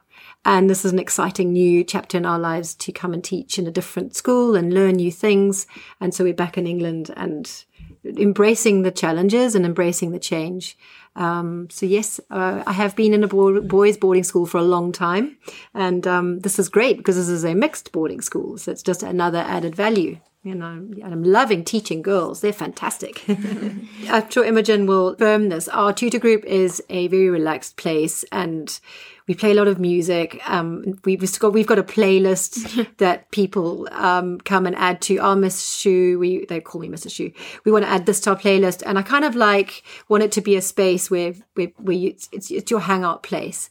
And 0.46 0.70
this 0.70 0.86
is 0.86 0.94
an 0.94 1.00
exciting 1.00 1.52
new 1.52 1.84
chapter 1.84 2.18
in 2.18 2.26
our 2.26 2.40
lives 2.40 2.74
to 2.76 2.92
come 2.92 3.14
and 3.14 3.24
teach 3.24 3.60
in 3.60 3.68
a 3.68 3.72
different 3.72 4.16
school 4.16 4.56
and 4.56 4.74
learn 4.74 4.96
new 4.96 5.12
things. 5.12 5.68
And 6.00 6.14
so 6.14 6.24
we're 6.24 6.34
back 6.34 6.58
in 6.58 6.66
England 6.66 7.12
and 7.16 7.66
embracing 8.06 8.84
the 8.84 8.92
challenges 8.92 9.56
and 9.56 9.66
embracing 9.66 10.12
the 10.12 10.20
change. 10.20 10.78
Um, 11.18 11.68
so 11.70 11.86
yes, 11.86 12.20
uh, 12.30 12.64
I 12.66 12.74
have 12.74 12.96
been 12.96 13.14
in 13.14 13.24
a 13.24 13.28
bo- 13.28 13.62
boys' 13.62 13.98
boarding 13.98 14.24
school 14.24 14.46
for 14.46 14.60
a 14.60 14.64
long 14.64 14.92
time, 14.92 15.38
and 15.74 16.06
um, 16.06 16.40
this 16.40 16.60
is 16.60 16.70
great 16.70 16.98
because 16.98 17.16
this 17.16 17.28
is 17.28 17.44
a 17.44 17.56
mixed 17.56 17.92
boarding 17.92 18.22
school, 18.22 18.58
so 18.58 18.72
it's 18.72 18.84
just 18.84 19.04
another 19.04 19.40
added 19.40 19.76
value. 19.76 20.20
You 20.48 20.56
know, 20.56 20.68
and 20.68 21.04
I'm 21.04 21.24
loving 21.24 21.66
teaching 21.66 22.02
girls; 22.02 22.40
they're 22.40 22.54
fantastic. 22.54 23.22
I'm 24.10 24.30
sure 24.30 24.46
Imogen 24.46 24.86
will 24.86 25.14
firm 25.18 25.50
this. 25.50 25.68
Our 25.68 25.92
tutor 25.92 26.20
group 26.20 26.46
is 26.46 26.82
a 26.90 27.08
very 27.10 27.30
relaxed 27.30 27.76
place, 27.76 28.24
and 28.32 28.80
we 29.28 29.34
play 29.34 29.52
a 29.52 29.56
lot 29.56 29.68
of 29.68 29.78
music. 29.78 30.40
Um, 30.50 31.00
we've 31.04 31.40
got 31.40 31.52
we've 31.52 31.68
got 31.68 31.80
a 31.80 31.84
playlist 31.84 32.88
that 32.98 33.30
people 33.32 33.90
um, 33.92 34.40
come 34.40 34.66
and 34.66 34.76
add 34.78 35.02
to 35.02 35.18
our 35.18 35.36
Miss 35.36 35.68
Shu. 35.70 36.18
We 36.18 36.46
they 36.46 36.62
call 36.62 36.80
me 36.80 36.88
Mrs. 36.88 37.12
Shu. 37.12 37.32
We 37.66 37.74
want 37.74 37.84
to 37.84 37.92
add 37.92 38.06
this 38.06 38.22
to 38.22 38.30
our 38.30 38.38
playlist, 38.38 38.84
and 38.86 38.98
I 38.98 39.02
kind 39.02 39.26
of 39.26 39.36
like 39.36 39.84
want 40.08 40.24
it 40.24 40.32
to 40.32 40.42
be 40.42 40.56
a 40.56 40.62
space 40.62 41.12
where 41.12 41.34
where, 41.56 41.68
where 41.76 41.98
you, 41.98 42.16
it's, 42.32 42.50
it's 42.50 42.72
your 42.72 42.80
hangout 42.80 43.22
place. 43.22 43.70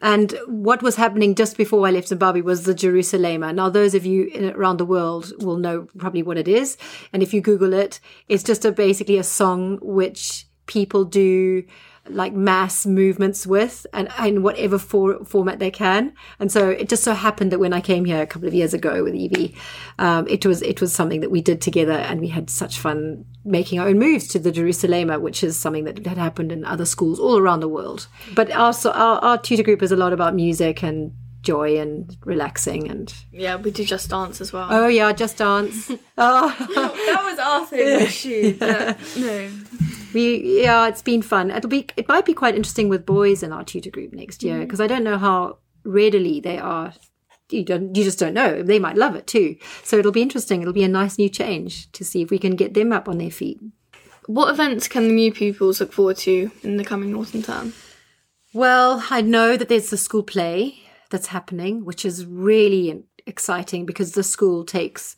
And 0.00 0.34
what 0.46 0.82
was 0.82 0.96
happening 0.96 1.34
just 1.34 1.56
before 1.56 1.86
I 1.86 1.90
left 1.90 2.08
Zimbabwe 2.08 2.42
was 2.42 2.64
the 2.64 2.74
Jerusalema. 2.74 3.52
Now, 3.52 3.70
those 3.70 3.94
of 3.94 4.04
you 4.04 4.24
in, 4.26 4.50
around 4.50 4.76
the 4.76 4.84
world 4.84 5.32
will 5.42 5.56
know 5.56 5.88
probably 5.96 6.22
what 6.22 6.36
it 6.36 6.48
is. 6.48 6.76
And 7.12 7.22
if 7.22 7.32
you 7.32 7.40
Google 7.40 7.72
it, 7.72 7.98
it's 8.28 8.42
just 8.42 8.64
a, 8.64 8.72
basically 8.72 9.16
a 9.16 9.24
song 9.24 9.78
which 9.80 10.46
people 10.66 11.04
do 11.04 11.64
like 12.08 12.32
mass 12.32 12.86
movements 12.86 13.46
with 13.46 13.86
and 13.92 14.08
in 14.24 14.42
whatever 14.42 14.78
for, 14.78 15.24
format 15.24 15.58
they 15.58 15.70
can. 15.70 16.12
And 16.38 16.50
so 16.52 16.70
it 16.70 16.88
just 16.88 17.02
so 17.04 17.14
happened 17.14 17.52
that 17.52 17.58
when 17.58 17.72
I 17.72 17.80
came 17.80 18.04
here 18.04 18.22
a 18.22 18.26
couple 18.26 18.48
of 18.48 18.54
years 18.54 18.74
ago 18.74 19.02
with 19.04 19.14
Evie, 19.14 19.54
um, 19.98 20.26
it 20.28 20.44
was 20.46 20.62
it 20.62 20.80
was 20.80 20.92
something 20.92 21.20
that 21.20 21.30
we 21.30 21.40
did 21.40 21.60
together, 21.60 21.92
and 21.92 22.20
we 22.20 22.28
had 22.28 22.48
such 22.50 22.78
fun 22.78 23.24
making 23.44 23.78
our 23.78 23.88
own 23.88 23.98
moves 23.98 24.26
to 24.28 24.38
the 24.38 24.50
Jerusalema, 24.52 25.18
which 25.20 25.42
is 25.44 25.56
something 25.56 25.84
that 25.84 26.04
had 26.06 26.18
happened 26.18 26.52
in 26.52 26.64
other 26.64 26.84
schools 26.84 27.18
all 27.20 27.38
around 27.38 27.60
the 27.60 27.68
world. 27.68 28.06
But 28.34 28.50
also 28.52 28.90
our, 28.92 29.18
our 29.20 29.38
tutor 29.38 29.62
group 29.62 29.82
is 29.82 29.92
a 29.92 29.96
lot 29.96 30.12
about 30.12 30.34
music 30.34 30.82
and 30.82 31.12
joy 31.42 31.78
and 31.78 32.16
relaxing 32.24 32.90
and 32.90 33.14
Yeah, 33.30 33.54
we 33.54 33.70
do 33.70 33.84
just 33.84 34.10
dance 34.10 34.40
as 34.40 34.52
well. 34.52 34.66
oh 34.68 34.88
yeah 34.88 35.12
just 35.12 35.36
dance 35.36 35.88
oh 36.18 36.70
that 36.74 37.22
was 37.24 37.38
our 37.38 37.64
thing 37.66 38.00
with 38.00 38.10
Shu. 38.10 38.56
but 38.58 38.98
No. 39.16 39.48
We 40.16 40.62
yeah 40.62 40.88
it's 40.88 41.02
been 41.02 41.22
fun. 41.22 41.50
It'll 41.50 41.70
be 41.70 41.86
it 41.96 42.08
might 42.08 42.24
be 42.24 42.34
quite 42.34 42.56
interesting 42.56 42.88
with 42.88 43.06
boys 43.06 43.42
in 43.42 43.52
our 43.52 43.64
tutor 43.64 43.90
group 43.90 44.12
next 44.12 44.42
year 44.42 44.56
mm. 44.56 44.60
because 44.60 44.80
i 44.80 44.86
don't 44.86 45.04
know 45.04 45.18
how 45.18 45.58
readily 45.84 46.40
they 46.40 46.58
are. 46.58 46.92
You 47.50 47.64
don't 47.64 47.94
you 47.96 48.02
just 48.02 48.18
don't 48.18 48.34
know. 48.34 48.62
They 48.62 48.78
might 48.78 48.96
love 48.96 49.14
it 49.14 49.26
too. 49.26 49.56
So 49.84 49.98
it'll 49.98 50.18
be 50.20 50.22
interesting. 50.22 50.62
It'll 50.62 50.82
be 50.82 50.90
a 50.90 50.98
nice 51.00 51.18
new 51.18 51.28
change 51.28 51.90
to 51.92 52.04
see 52.04 52.22
if 52.22 52.30
we 52.30 52.38
can 52.38 52.56
get 52.56 52.74
them 52.74 52.92
up 52.92 53.08
on 53.08 53.18
their 53.18 53.30
feet. 53.30 53.60
What 54.26 54.50
events 54.50 54.88
can 54.88 55.06
the 55.06 55.14
new 55.14 55.32
pupils 55.32 55.78
look 55.80 55.92
forward 55.92 56.16
to 56.18 56.50
in 56.64 56.78
the 56.78 56.84
coming 56.84 57.14
autumn 57.14 57.42
term? 57.42 57.72
well 58.56 59.04
i 59.10 59.20
know 59.20 59.54
that 59.54 59.68
there's 59.68 59.90
the 59.90 59.98
school 59.98 60.22
play 60.22 60.78
that's 61.10 61.26
happening 61.26 61.84
which 61.84 62.06
is 62.06 62.24
really 62.24 63.04
exciting 63.26 63.84
because 63.84 64.12
the 64.12 64.22
school 64.22 64.64
takes 64.64 65.14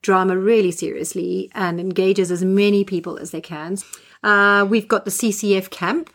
drama 0.00 0.36
really 0.36 0.70
seriously 0.70 1.50
and 1.54 1.78
engages 1.78 2.30
as 2.30 2.42
many 2.42 2.84
people 2.84 3.18
as 3.18 3.30
they 3.30 3.42
can 3.42 3.76
uh, 4.22 4.66
we've 4.68 4.88
got 4.88 5.04
the 5.04 5.10
ccf 5.10 5.70
camp 5.70 6.10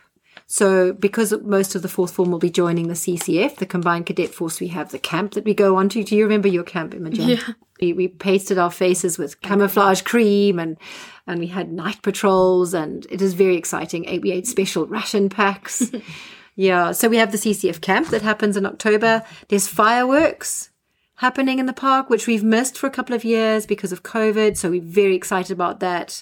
So, 0.54 0.94
because 0.94 1.34
most 1.42 1.74
of 1.74 1.82
the 1.82 1.90
fourth 1.90 2.14
form 2.14 2.30
will 2.30 2.38
be 2.38 2.52
joining 2.52 2.88
the 2.88 2.94
CCF, 2.94 3.56
the 3.56 3.66
Combined 3.66 4.06
Cadet 4.06 4.36
Force, 4.36 4.60
we 4.60 4.68
have 4.68 4.92
the 4.92 5.00
camp 5.00 5.32
that 5.34 5.46
we 5.46 5.56
go 5.56 5.78
on 5.78 5.90
to. 5.90 6.04
Do 6.04 6.16
you 6.16 6.24
remember 6.24 6.48
your 6.48 6.64
camp, 6.64 6.94
Imogen? 6.94 7.30
Yeah. 7.30 7.54
We, 7.82 7.94
we 7.94 8.08
pasted 8.08 8.60
our 8.60 8.70
faces 8.70 9.18
with 9.18 9.42
camouflage 9.42 10.02
cream 10.04 10.60
and 10.60 10.78
and 11.26 11.40
we 11.40 11.48
had 11.48 11.72
night 11.72 12.02
patrols 12.04 12.74
and 12.74 13.08
it 13.10 13.22
is 13.22 13.34
very 13.34 13.56
exciting. 13.56 14.04
We 14.22 14.32
ate 14.32 14.46
special 14.46 14.86
ration 14.86 15.28
packs. 15.30 15.90
yeah, 16.56 16.92
so 16.92 17.10
we 17.10 17.18
have 17.18 17.32
the 17.32 17.40
CCF 17.40 17.82
camp 17.82 18.10
that 18.10 18.22
happens 18.22 18.56
in 18.56 18.66
October. 18.66 19.24
There's 19.48 19.68
fireworks 19.68 20.70
happening 21.16 21.60
in 21.60 21.66
the 21.66 21.74
park, 21.74 22.10
which 22.10 22.28
we've 22.28 22.44
missed 22.44 22.78
for 22.78 22.88
a 22.88 22.92
couple 22.92 23.16
of 23.16 23.24
years 23.24 23.66
because 23.66 23.92
of 23.92 24.04
COVID. 24.04 24.58
So 24.58 24.70
we're 24.70 24.82
very 24.82 25.16
excited 25.16 25.54
about 25.54 25.80
that. 25.80 26.22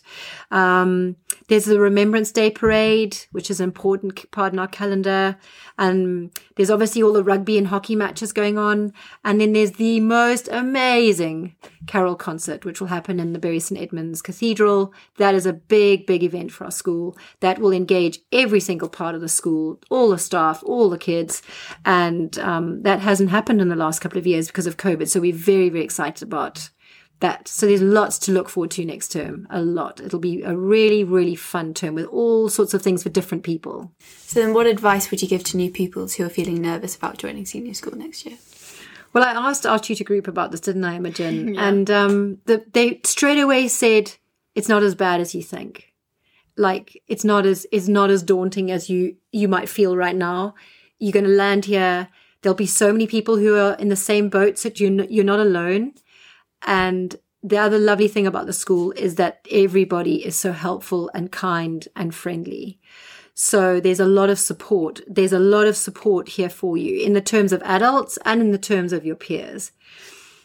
Um, 0.52 1.16
there's 1.48 1.66
the 1.66 1.80
Remembrance 1.80 2.32
Day 2.32 2.50
parade, 2.50 3.18
which 3.32 3.50
is 3.50 3.60
an 3.60 3.66
important 3.66 4.30
part 4.32 4.54
in 4.54 4.60
our 4.60 4.68
calendar. 4.68 5.38
And 5.78 6.32
there's 6.56 6.70
obviously 6.70 7.04
all 7.04 7.14
the 7.14 7.24
rugby 7.24 7.58
and 7.58 7.68
hockey 7.68 7.96
matches 7.96 8.32
going 8.32 8.58
on. 8.58 8.94
And 9.24 9.42
then 9.42 9.54
there's 9.54 9.74
the 9.74 10.00
most 10.00 10.48
amazing 10.52 11.56
carol 11.88 12.16
concert, 12.16 12.66
which 12.66 12.80
will 12.80 12.88
happen 12.88 13.20
in 13.20 13.34
the 13.34 13.40
Bury 13.40 13.60
St. 13.60 13.82
Edmunds 13.82 14.22
Cathedral. 14.22 14.94
That 15.18 15.36
is 15.36 15.46
a 15.46 15.54
big, 15.54 16.06
big 16.06 16.24
event 16.24 16.52
for 16.52 16.66
our 16.66 16.72
school 16.72 17.18
that 17.40 17.60
will 17.60 17.72
engage 17.72 18.20
every 18.32 18.60
single 18.60 18.90
part 18.90 19.16
of 19.16 19.22
the 19.22 19.30
school, 19.30 19.80
all 19.90 20.10
the 20.10 20.18
staff, 20.18 20.64
all 20.66 20.90
the 20.90 20.98
kids. 20.98 21.42
And 21.86 22.38
um, 22.40 22.84
that 22.84 23.00
hasn't 23.00 23.30
happened 23.30 23.62
in 23.62 23.70
the 23.70 23.76
last 23.76 24.00
couple 24.00 24.18
of 24.18 24.28
years 24.28 24.48
because 24.48 24.68
of 24.68 24.78
COVID. 24.78 25.08
So 25.08 25.20
we're 25.20 25.34
very, 25.34 25.70
very 25.70 25.84
excited 25.84 26.24
about 26.24 26.70
that. 27.22 27.48
So 27.48 27.66
there's 27.66 27.82
lots 27.82 28.20
to 28.20 28.32
look 28.32 28.50
forward 28.50 28.72
to 28.72 28.86
next 28.86 29.12
term. 29.12 29.48
A 29.50 29.62
lot. 29.62 30.00
It'll 30.02 30.20
be 30.20 30.44
a 30.44 30.56
really, 30.56 31.04
really 31.04 31.36
fun 31.36 31.74
term 31.74 31.96
with 31.96 32.08
all 32.08 32.50
sorts 32.50 32.74
of 32.74 32.82
things 32.82 33.04
for 33.04 33.10
different 33.10 33.44
people. 33.44 33.92
So 34.00 34.42
then 34.42 34.54
what 34.54 34.68
advice 34.68 35.10
would 35.10 35.22
you 35.22 35.28
give 35.28 35.44
to 35.46 35.58
new 35.58 35.72
pupils 35.72 36.16
who 36.16 36.26
are 36.26 36.30
feeling 36.30 36.62
nervous 36.62 36.96
about 36.96 37.18
joining 37.18 37.46
senior 37.46 37.74
school 37.74 37.98
next 37.98 38.26
year? 38.26 38.38
Well, 39.14 39.24
I 39.24 39.32
asked 39.50 39.66
our 39.66 39.80
tutor 39.80 40.04
group 40.04 40.28
about 40.28 40.52
this, 40.52 40.62
didn't 40.62 40.84
I, 40.84 40.96
Imogen? 40.96 41.54
yeah. 41.56 41.68
And 41.68 41.92
um, 41.92 42.38
the, 42.46 42.64
they 42.74 43.02
straight 43.04 43.40
away 43.40 43.68
said 43.68 44.14
it's 44.56 44.70
not 44.70 44.84
as 44.84 44.96
bad 44.96 45.22
as 45.22 45.36
you 45.36 45.44
think. 45.44 45.94
Like 46.58 47.02
it's 47.08 47.24
not 47.24 47.46
as 47.46 47.66
it's 47.72 47.88
not 47.88 48.10
as 48.10 48.22
daunting 48.24 48.72
as 48.72 48.90
you 48.90 49.16
you 49.32 49.48
might 49.48 49.70
feel 49.70 49.96
right 49.96 50.16
now. 50.16 50.54
You're 51.00 51.14
going 51.14 51.26
to 51.26 51.32
land 51.32 51.66
here. 51.66 52.10
There'll 52.42 52.56
be 52.56 52.66
so 52.66 52.92
many 52.92 53.08
people 53.08 53.38
who 53.38 53.58
are 53.58 53.74
in 53.76 53.90
the 53.90 53.96
same 53.96 54.30
boat, 54.30 54.58
so 54.58 54.70
you're 54.76 55.06
you're 55.06 55.24
not 55.24 55.40
alone. 55.40 55.94
And 56.64 57.16
the 57.44 57.58
other 57.58 57.80
lovely 57.80 58.08
thing 58.08 58.28
about 58.28 58.46
the 58.46 58.54
school 58.54 58.92
is 58.92 59.16
that 59.16 59.46
everybody 59.50 60.26
is 60.26 60.36
so 60.36 60.52
helpful 60.52 61.10
and 61.14 61.32
kind 61.32 61.88
and 61.96 62.14
friendly. 62.14 62.80
So 63.34 63.80
there's 63.80 64.00
a 64.00 64.06
lot 64.06 64.30
of 64.30 64.38
support. 64.38 65.02
There's 65.08 65.34
a 65.34 65.40
lot 65.40 65.66
of 65.66 65.76
support 65.76 66.30
here 66.30 66.50
for 66.50 66.78
you 66.78 67.04
in 67.04 67.14
the 67.14 67.22
terms 67.22 67.52
of 67.52 67.64
adults 67.64 68.20
and 68.26 68.42
in 68.42 68.52
the 68.52 68.58
terms 68.58 68.94
of 68.94 69.06
your 69.06 69.16
peers. 69.16 69.72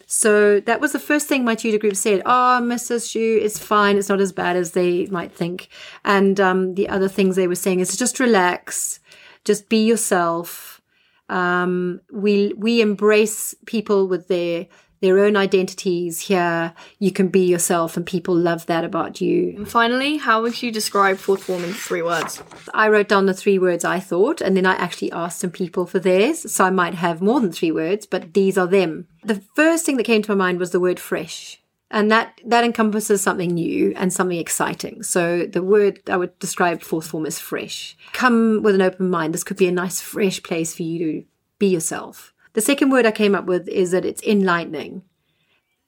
So 0.06 0.60
that 0.60 0.80
was 0.80 0.92
the 0.92 1.00
first 1.00 1.26
thing 1.26 1.44
my 1.44 1.56
tutor 1.56 1.78
group 1.78 1.96
said. 1.96 2.22
Oh, 2.24 2.60
Mrs. 2.62 3.10
Shu, 3.10 3.40
it's 3.42 3.58
fine. 3.58 3.98
It's 3.98 4.08
not 4.08 4.20
as 4.20 4.32
bad 4.32 4.56
as 4.56 4.70
they 4.70 5.06
might 5.06 5.32
think. 5.32 5.68
And 6.04 6.38
um, 6.38 6.74
the 6.76 6.88
other 6.88 7.08
things 7.08 7.34
they 7.34 7.48
were 7.48 7.56
saying 7.56 7.80
is 7.80 7.96
just 7.96 8.20
relax, 8.20 9.00
just 9.44 9.68
be 9.68 9.84
yourself. 9.84 10.80
Um, 11.28 12.00
we 12.12 12.54
we 12.56 12.80
embrace 12.80 13.52
people 13.66 14.06
with 14.06 14.28
their 14.28 14.68
their 15.00 15.18
own 15.18 15.36
identities 15.36 16.20
here. 16.20 16.72
You 16.98 17.12
can 17.12 17.28
be 17.28 17.44
yourself, 17.46 17.96
and 17.96 18.06
people 18.06 18.34
love 18.34 18.66
that 18.66 18.84
about 18.84 19.20
you. 19.20 19.54
And 19.56 19.68
finally, 19.68 20.16
how 20.16 20.42
would 20.42 20.62
you 20.62 20.70
describe 20.70 21.18
fourth 21.18 21.44
form 21.44 21.64
in 21.64 21.72
three 21.72 22.02
words? 22.02 22.42
I 22.72 22.88
wrote 22.88 23.08
down 23.08 23.26
the 23.26 23.34
three 23.34 23.58
words 23.58 23.84
I 23.84 24.00
thought, 24.00 24.40
and 24.40 24.56
then 24.56 24.66
I 24.66 24.74
actually 24.74 25.12
asked 25.12 25.40
some 25.40 25.50
people 25.50 25.86
for 25.86 25.98
theirs. 25.98 26.50
So 26.50 26.64
I 26.64 26.70
might 26.70 26.94
have 26.94 27.20
more 27.22 27.40
than 27.40 27.52
three 27.52 27.72
words, 27.72 28.06
but 28.06 28.34
these 28.34 28.56
are 28.56 28.66
them. 28.66 29.06
The 29.22 29.42
first 29.54 29.84
thing 29.84 29.96
that 29.96 30.04
came 30.04 30.22
to 30.22 30.34
my 30.34 30.46
mind 30.46 30.58
was 30.58 30.70
the 30.70 30.80
word 30.80 31.00
fresh. 31.00 31.60
And 31.90 32.10
that, 32.10 32.40
that 32.44 32.64
encompasses 32.64 33.22
something 33.22 33.50
new 33.50 33.92
and 33.96 34.12
something 34.12 34.38
exciting. 34.38 35.04
So 35.04 35.46
the 35.46 35.62
word 35.62 36.00
I 36.08 36.16
would 36.16 36.36
describe 36.40 36.82
fourth 36.82 37.06
form 37.06 37.26
as 37.26 37.38
fresh. 37.38 37.96
Come 38.12 38.62
with 38.62 38.74
an 38.74 38.82
open 38.82 39.08
mind. 39.08 39.32
This 39.32 39.44
could 39.44 39.56
be 39.56 39.68
a 39.68 39.72
nice, 39.72 40.00
fresh 40.00 40.42
place 40.42 40.74
for 40.74 40.82
you 40.82 40.98
to 40.98 41.24
be 41.58 41.68
yourself. 41.68 42.32
The 42.56 42.62
second 42.62 42.88
word 42.88 43.04
I 43.04 43.10
came 43.10 43.34
up 43.34 43.44
with 43.44 43.68
is 43.68 43.90
that 43.90 44.06
it's 44.06 44.22
enlightening. 44.22 45.02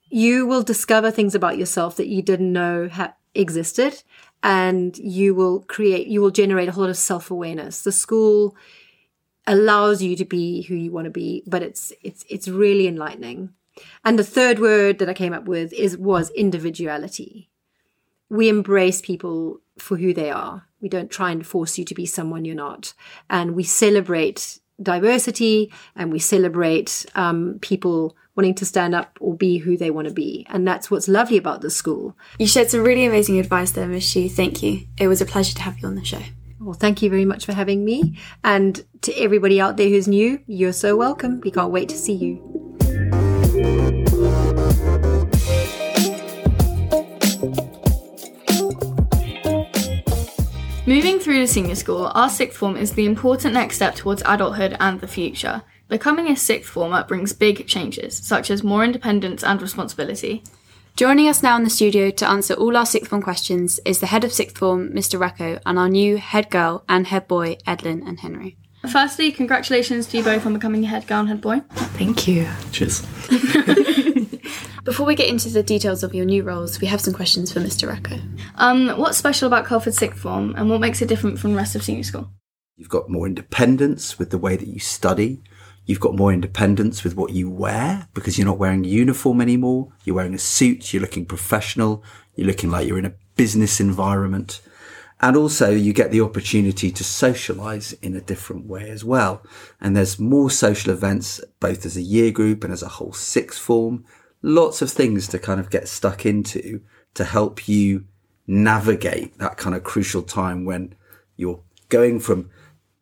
You 0.07 0.45
will 0.45 0.61
discover 0.61 1.09
things 1.09 1.33
about 1.33 1.57
yourself 1.57 1.95
that 1.95 2.09
you 2.09 2.21
didn't 2.21 2.53
know 2.53 2.87
ha- 2.87 3.15
existed, 3.33 4.03
and 4.43 4.95
you 4.99 5.33
will 5.33 5.61
create, 5.61 6.05
you 6.05 6.21
will 6.21 6.29
generate 6.29 6.69
a 6.69 6.71
whole 6.71 6.83
lot 6.83 6.91
of 6.91 6.97
self 6.97 7.31
awareness. 7.31 7.81
The 7.81 7.91
school 7.91 8.55
allows 9.47 10.03
you 10.03 10.15
to 10.17 10.25
be 10.25 10.61
who 10.61 10.75
you 10.75 10.91
want 10.91 11.05
to 11.05 11.09
be, 11.09 11.41
but 11.47 11.63
it's 11.63 11.91
it's 12.03 12.23
it's 12.29 12.47
really 12.47 12.87
enlightening. 12.87 13.49
And 14.05 14.19
the 14.19 14.23
third 14.23 14.59
word 14.59 14.99
that 14.99 15.09
I 15.09 15.15
came 15.15 15.33
up 15.33 15.45
with 15.45 15.73
is 15.73 15.97
was 15.97 16.29
individuality. 16.35 17.49
We 18.29 18.47
embrace 18.47 19.01
people 19.01 19.59
for 19.79 19.97
who 19.97 20.13
they 20.13 20.29
are. 20.29 20.67
We 20.81 20.87
don't 20.87 21.09
try 21.09 21.31
and 21.31 21.43
force 21.43 21.79
you 21.79 21.85
to 21.85 21.95
be 21.95 22.05
someone 22.05 22.45
you're 22.45 22.53
not, 22.53 22.93
and 23.27 23.55
we 23.55 23.63
celebrate 23.63 24.59
diversity 24.81 25.71
and 25.95 26.11
we 26.11 26.19
celebrate 26.19 27.05
um, 27.15 27.59
people 27.61 28.15
wanting 28.35 28.55
to 28.55 28.65
stand 28.65 28.95
up 28.95 29.17
or 29.19 29.35
be 29.35 29.57
who 29.57 29.75
they 29.75 29.91
want 29.91 30.07
to 30.07 30.13
be. 30.13 30.45
And 30.49 30.65
that's 30.65 30.89
what's 30.89 31.07
lovely 31.07 31.37
about 31.37 31.61
the 31.61 31.69
school. 31.69 32.15
You 32.37 32.47
shared 32.47 32.69
some 32.69 32.83
really 32.83 33.05
amazing 33.05 33.37
advice 33.37 33.71
there, 33.71 33.87
Miss 33.87 34.07
Shu. 34.07 34.29
Thank 34.29 34.63
you. 34.63 34.87
It 34.97 35.07
was 35.07 35.21
a 35.21 35.25
pleasure 35.25 35.55
to 35.55 35.61
have 35.61 35.79
you 35.79 35.87
on 35.87 35.95
the 35.95 36.05
show. 36.05 36.21
Well, 36.59 36.73
thank 36.73 37.01
you 37.01 37.09
very 37.09 37.25
much 37.25 37.45
for 37.45 37.53
having 37.53 37.83
me. 37.85 38.17
And 38.43 38.83
to 39.01 39.13
everybody 39.17 39.61
out 39.61 39.77
there 39.77 39.89
who's 39.89 40.07
new, 40.07 40.39
you're 40.47 40.73
so 40.73 40.95
welcome. 40.95 41.41
We 41.41 41.51
can't 41.51 41.71
wait 41.71 41.89
to 41.89 41.97
see 41.97 42.13
you. 42.13 42.58
Through 51.29 51.41
to 51.41 51.47
senior 51.47 51.75
school, 51.75 52.11
our 52.15 52.27
sixth 52.27 52.57
form 52.57 52.75
is 52.75 52.93
the 52.93 53.05
important 53.05 53.53
next 53.53 53.75
step 53.75 53.93
towards 53.93 54.23
adulthood 54.25 54.75
and 54.79 54.99
the 54.99 55.07
future. 55.07 55.61
Becoming 55.87 56.27
a 56.27 56.35
sixth 56.35 56.71
former 56.71 57.03
brings 57.03 57.33
big 57.33 57.67
changes, 57.67 58.17
such 58.17 58.49
as 58.49 58.63
more 58.63 58.83
independence 58.83 59.43
and 59.43 59.61
responsibility. 59.61 60.41
Joining 60.95 61.27
us 61.27 61.43
now 61.43 61.55
in 61.55 61.63
the 61.63 61.69
studio 61.69 62.09
to 62.09 62.27
answer 62.27 62.55
all 62.55 62.75
our 62.75 62.83
sixth 62.83 63.11
form 63.11 63.21
questions 63.21 63.79
is 63.85 63.99
the 63.99 64.07
head 64.07 64.23
of 64.23 64.33
sixth 64.33 64.57
form, 64.57 64.89
Mr. 64.89 65.19
Rackowe, 65.19 65.61
and 65.67 65.77
our 65.77 65.87
new 65.87 66.17
head 66.17 66.49
girl 66.49 66.83
and 66.89 67.05
head 67.05 67.27
boy, 67.27 67.57
Edlyn 67.67 68.01
and 68.07 68.21
Henry. 68.21 68.57
Firstly, 68.91 69.31
congratulations 69.31 70.07
to 70.07 70.17
you 70.17 70.23
both 70.23 70.47
on 70.47 70.53
becoming 70.53 70.83
a 70.83 70.87
head 70.87 71.05
girl 71.05 71.19
and 71.19 71.29
head 71.29 71.41
boy. 71.41 71.61
Thank 71.69 72.27
you. 72.27 72.47
Cheers. 72.71 73.05
Before 74.83 75.05
we 75.05 75.15
get 75.15 75.29
into 75.29 75.49
the 75.49 75.63
details 75.63 76.03
of 76.03 76.15
your 76.15 76.25
new 76.25 76.43
roles, 76.43 76.79
we 76.79 76.87
have 76.87 77.01
some 77.01 77.13
questions 77.13 77.51
for 77.51 77.59
Mr. 77.59 77.87
Rackowe. 77.87 78.21
Um, 78.55 78.89
what's 78.97 79.17
special 79.17 79.47
about 79.47 79.65
Culford 79.65 79.93
Sixth 79.93 80.19
Form 80.19 80.53
and 80.55 80.69
what 80.69 80.81
makes 80.81 81.01
it 81.01 81.07
different 81.07 81.39
from 81.39 81.51
the 81.51 81.57
rest 81.57 81.75
of 81.75 81.83
senior 81.83 82.03
school? 82.03 82.31
You've 82.75 82.89
got 82.89 83.09
more 83.09 83.27
independence 83.27 84.17
with 84.17 84.29
the 84.29 84.37
way 84.37 84.55
that 84.55 84.67
you 84.67 84.79
study. 84.79 85.41
You've 85.85 85.99
got 85.99 86.15
more 86.15 86.31
independence 86.31 87.03
with 87.03 87.15
what 87.15 87.31
you 87.31 87.49
wear 87.49 88.07
because 88.13 88.37
you're 88.37 88.47
not 88.47 88.57
wearing 88.57 88.85
a 88.85 88.87
uniform 88.87 89.41
anymore. 89.41 89.91
You're 90.05 90.15
wearing 90.15 90.33
a 90.33 90.39
suit. 90.39 90.93
You're 90.93 91.01
looking 91.01 91.25
professional. 91.25 92.03
You're 92.35 92.47
looking 92.47 92.71
like 92.71 92.87
you're 92.87 92.99
in 92.99 93.05
a 93.05 93.15
business 93.35 93.79
environment. 93.79 94.61
And 95.21 95.35
also 95.35 95.71
you 95.71 95.91
get 95.91 96.11
the 96.11 96.21
opportunity 96.21 96.91
to 96.91 97.03
socialize 97.03 97.93
in 97.93 98.15
a 98.15 98.21
different 98.21 98.65
way 98.67 98.89
as 98.89 99.03
well. 99.03 99.43
And 99.81 99.95
there's 99.95 100.19
more 100.19 100.49
social 100.49 100.93
events, 100.93 101.41
both 101.59 101.85
as 101.85 101.97
a 101.97 102.01
year 102.01 102.31
group 102.31 102.63
and 102.63 102.71
as 102.71 102.83
a 102.83 102.87
whole 102.87 103.13
sixth 103.13 103.59
form 103.59 104.05
lots 104.41 104.81
of 104.81 104.91
things 104.91 105.27
to 105.27 105.39
kind 105.39 105.59
of 105.59 105.69
get 105.69 105.87
stuck 105.87 106.25
into 106.25 106.81
to 107.13 107.23
help 107.23 107.67
you 107.67 108.05
navigate 108.47 109.37
that 109.37 109.57
kind 109.57 109.75
of 109.75 109.83
crucial 109.83 110.21
time 110.21 110.65
when 110.65 110.95
you're 111.35 111.61
going 111.89 112.19
from 112.19 112.49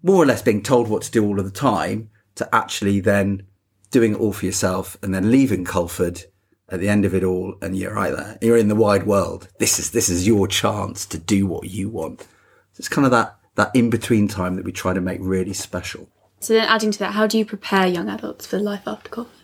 more 0.03 0.24
or 0.24 0.25
less 0.25 0.41
being 0.41 0.63
told 0.63 0.88
what 0.88 1.01
to 1.01 1.12
do 1.12 1.25
all 1.25 1.39
of 1.39 1.46
the 1.46 1.51
time 1.51 2.10
to 2.36 2.56
actually 2.56 3.00
then 3.00 3.44
doing 3.91 4.13
it 4.13 4.20
all 4.20 4.34
for 4.34 4.46
yourself 4.46 4.98
and 5.01 5.13
then 5.13 5.32
leaving 5.32 5.65
Culford 5.65 6.24
at 6.70 6.79
the 6.79 6.89
end 6.89 7.06
of 7.06 7.13
it 7.15 7.24
all 7.24 7.56
and 7.62 7.77
you're 7.77 7.94
right 7.94 8.15
there. 8.15 8.38
You're 8.41 8.58
in 8.58 8.67
the 8.67 8.75
wide 8.75 9.06
world. 9.06 9.48
This 9.60 9.79
is 9.79 9.91
this 9.91 10.10
is 10.10 10.27
your 10.27 10.48
chance 10.48 11.06
to 11.08 11.17
do 11.17 11.48
what 11.48 11.70
you 11.70 11.89
want. 11.89 12.22
So 12.22 12.79
it's 12.79 12.89
kind 12.89 13.06
of 13.06 13.12
that 13.12 13.38
that 13.56 13.72
in 13.75 13.89
between 13.89 14.27
time 14.27 14.56
that 14.56 14.65
we 14.65 14.72
try 14.72 14.94
to 14.94 15.01
make 15.01 15.20
really 15.22 15.53
special. 15.53 16.10
So 16.39 16.53
then 16.53 16.67
adding 16.67 16.91
to 16.91 17.00
that, 17.00 17.13
how 17.13 17.25
do 17.25 17.38
you 17.38 17.46
prepare 17.46 17.88
young 17.88 18.10
adults 18.10 18.46
for 18.46 18.60
life 18.60 18.84
after 18.86 19.10
Culford? 19.10 19.37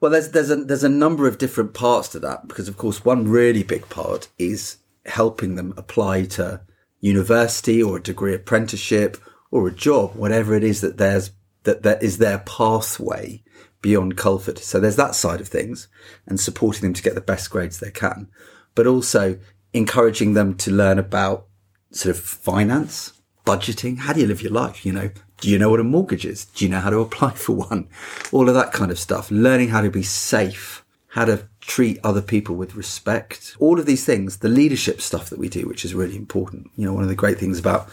Well, 0.00 0.10
there's 0.10 0.30
there's 0.30 0.50
a 0.50 0.56
there's 0.56 0.84
a 0.84 0.88
number 0.88 1.26
of 1.26 1.38
different 1.38 1.74
parts 1.74 2.08
to 2.08 2.18
that 2.20 2.48
because, 2.48 2.68
of 2.68 2.76
course, 2.76 3.04
one 3.04 3.28
really 3.28 3.62
big 3.62 3.88
part 3.88 4.28
is 4.38 4.78
helping 5.06 5.54
them 5.54 5.72
apply 5.76 6.24
to 6.24 6.60
university 7.00 7.82
or 7.82 7.96
a 7.96 8.02
degree 8.02 8.34
apprenticeship 8.34 9.16
or 9.50 9.66
a 9.66 9.72
job, 9.72 10.14
whatever 10.14 10.54
it 10.54 10.64
is 10.64 10.80
that 10.80 10.98
there's 10.98 11.30
that 11.62 11.82
that 11.82 12.02
is 12.02 12.18
their 12.18 12.38
pathway 12.38 13.42
beyond 13.80 14.16
Culford. 14.16 14.58
So 14.58 14.80
there's 14.80 14.96
that 14.96 15.14
side 15.14 15.40
of 15.40 15.48
things 15.48 15.88
and 16.26 16.40
supporting 16.40 16.82
them 16.82 16.94
to 16.94 17.02
get 17.02 17.14
the 17.14 17.20
best 17.20 17.50
grades 17.50 17.78
they 17.78 17.90
can, 17.90 18.28
but 18.74 18.86
also 18.86 19.38
encouraging 19.72 20.34
them 20.34 20.54
to 20.56 20.70
learn 20.70 20.98
about 20.98 21.46
sort 21.90 22.16
of 22.16 22.22
finance, 22.22 23.12
budgeting. 23.46 23.98
How 23.98 24.12
do 24.12 24.20
you 24.20 24.26
live 24.26 24.42
your 24.42 24.52
life? 24.52 24.84
You 24.84 24.92
know, 24.92 25.10
do 25.40 25.48
you 25.48 25.58
know 25.58 25.70
what 25.70 25.80
a 25.80 25.84
mortgage 25.84 26.26
is? 26.26 26.44
Do 26.44 26.64
you 26.64 26.70
know 26.70 26.80
how 26.80 26.90
to 26.90 27.00
apply 27.00 27.30
for 27.34 27.52
one? 27.52 27.88
All 28.32 28.48
of 28.48 28.54
that 28.54 28.72
kind 28.72 28.90
of 28.90 28.98
stuff. 28.98 29.30
Learning 29.30 29.68
how 29.68 29.80
to 29.80 29.90
be 29.90 30.02
safe, 30.02 30.84
how 31.08 31.24
to 31.24 31.48
treat 31.60 31.98
other 32.04 32.20
people 32.20 32.56
with 32.56 32.74
respect. 32.74 33.56
All 33.58 33.80
of 33.80 33.86
these 33.86 34.04
things, 34.04 34.38
the 34.38 34.48
leadership 34.48 35.00
stuff 35.00 35.30
that 35.30 35.38
we 35.38 35.48
do, 35.48 35.66
which 35.66 35.84
is 35.84 35.94
really 35.94 36.16
important. 36.16 36.70
You 36.76 36.84
know, 36.84 36.92
one 36.92 37.04
of 37.04 37.08
the 37.08 37.14
great 37.14 37.38
things 37.38 37.58
about 37.58 37.88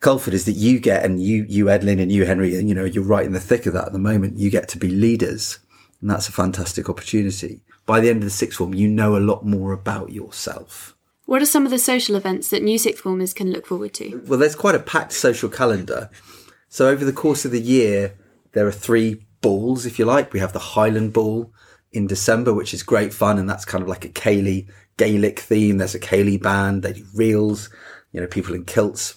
Culford 0.00 0.32
is 0.32 0.46
that 0.46 0.52
you 0.52 0.78
get, 0.78 1.04
and 1.04 1.22
you, 1.22 1.44
you, 1.46 1.66
Edlyn, 1.66 2.00
and 2.00 2.10
you, 2.10 2.24
Henry, 2.24 2.56
and 2.58 2.68
you 2.68 2.74
know, 2.74 2.86
you're 2.86 3.04
right 3.04 3.26
in 3.26 3.32
the 3.32 3.40
thick 3.40 3.66
of 3.66 3.74
that 3.74 3.88
at 3.88 3.92
the 3.92 3.98
moment. 3.98 4.38
You 4.38 4.48
get 4.48 4.66
to 4.68 4.78
be 4.78 4.88
leaders 4.88 5.58
And 6.00 6.10
that's 6.10 6.28
a 6.28 6.32
fantastic 6.32 6.88
opportunity. 6.88 7.60
By 7.84 8.00
the 8.00 8.08
end 8.08 8.18
of 8.18 8.24
the 8.24 8.30
sixth 8.30 8.58
form, 8.58 8.72
you 8.72 8.88
know 8.88 9.16
a 9.16 9.18
lot 9.18 9.44
more 9.44 9.72
about 9.72 10.12
yourself. 10.12 10.96
What 11.30 11.42
are 11.42 11.46
some 11.46 11.64
of 11.64 11.70
the 11.70 11.78
social 11.78 12.16
events 12.16 12.48
that 12.48 12.64
new 12.64 12.76
sixth 12.76 13.04
formers 13.04 13.32
can 13.32 13.52
look 13.52 13.64
forward 13.64 13.94
to? 13.94 14.20
Well, 14.26 14.40
there's 14.40 14.56
quite 14.56 14.74
a 14.74 14.80
packed 14.80 15.12
social 15.12 15.48
calendar. 15.48 16.10
So 16.68 16.88
over 16.88 17.04
the 17.04 17.12
course 17.12 17.44
of 17.44 17.52
the 17.52 17.60
year, 17.60 18.16
there 18.50 18.66
are 18.66 18.72
three 18.72 19.24
balls, 19.40 19.86
if 19.86 19.96
you 19.96 20.06
like. 20.06 20.32
We 20.32 20.40
have 20.40 20.52
the 20.52 20.58
Highland 20.58 21.12
Ball 21.12 21.52
in 21.92 22.08
December, 22.08 22.52
which 22.52 22.74
is 22.74 22.82
great 22.82 23.14
fun, 23.14 23.38
and 23.38 23.48
that's 23.48 23.64
kind 23.64 23.80
of 23.80 23.86
like 23.86 24.04
a 24.04 24.08
Ceilidh 24.08 24.68
Gaelic 24.96 25.38
theme. 25.38 25.78
There's 25.78 25.94
a 25.94 26.00
Ceilidh 26.00 26.42
band, 26.42 26.82
they 26.82 26.94
do 26.94 27.06
reels, 27.14 27.70
you 28.10 28.20
know, 28.20 28.26
people 28.26 28.56
in 28.56 28.64
kilts. 28.64 29.14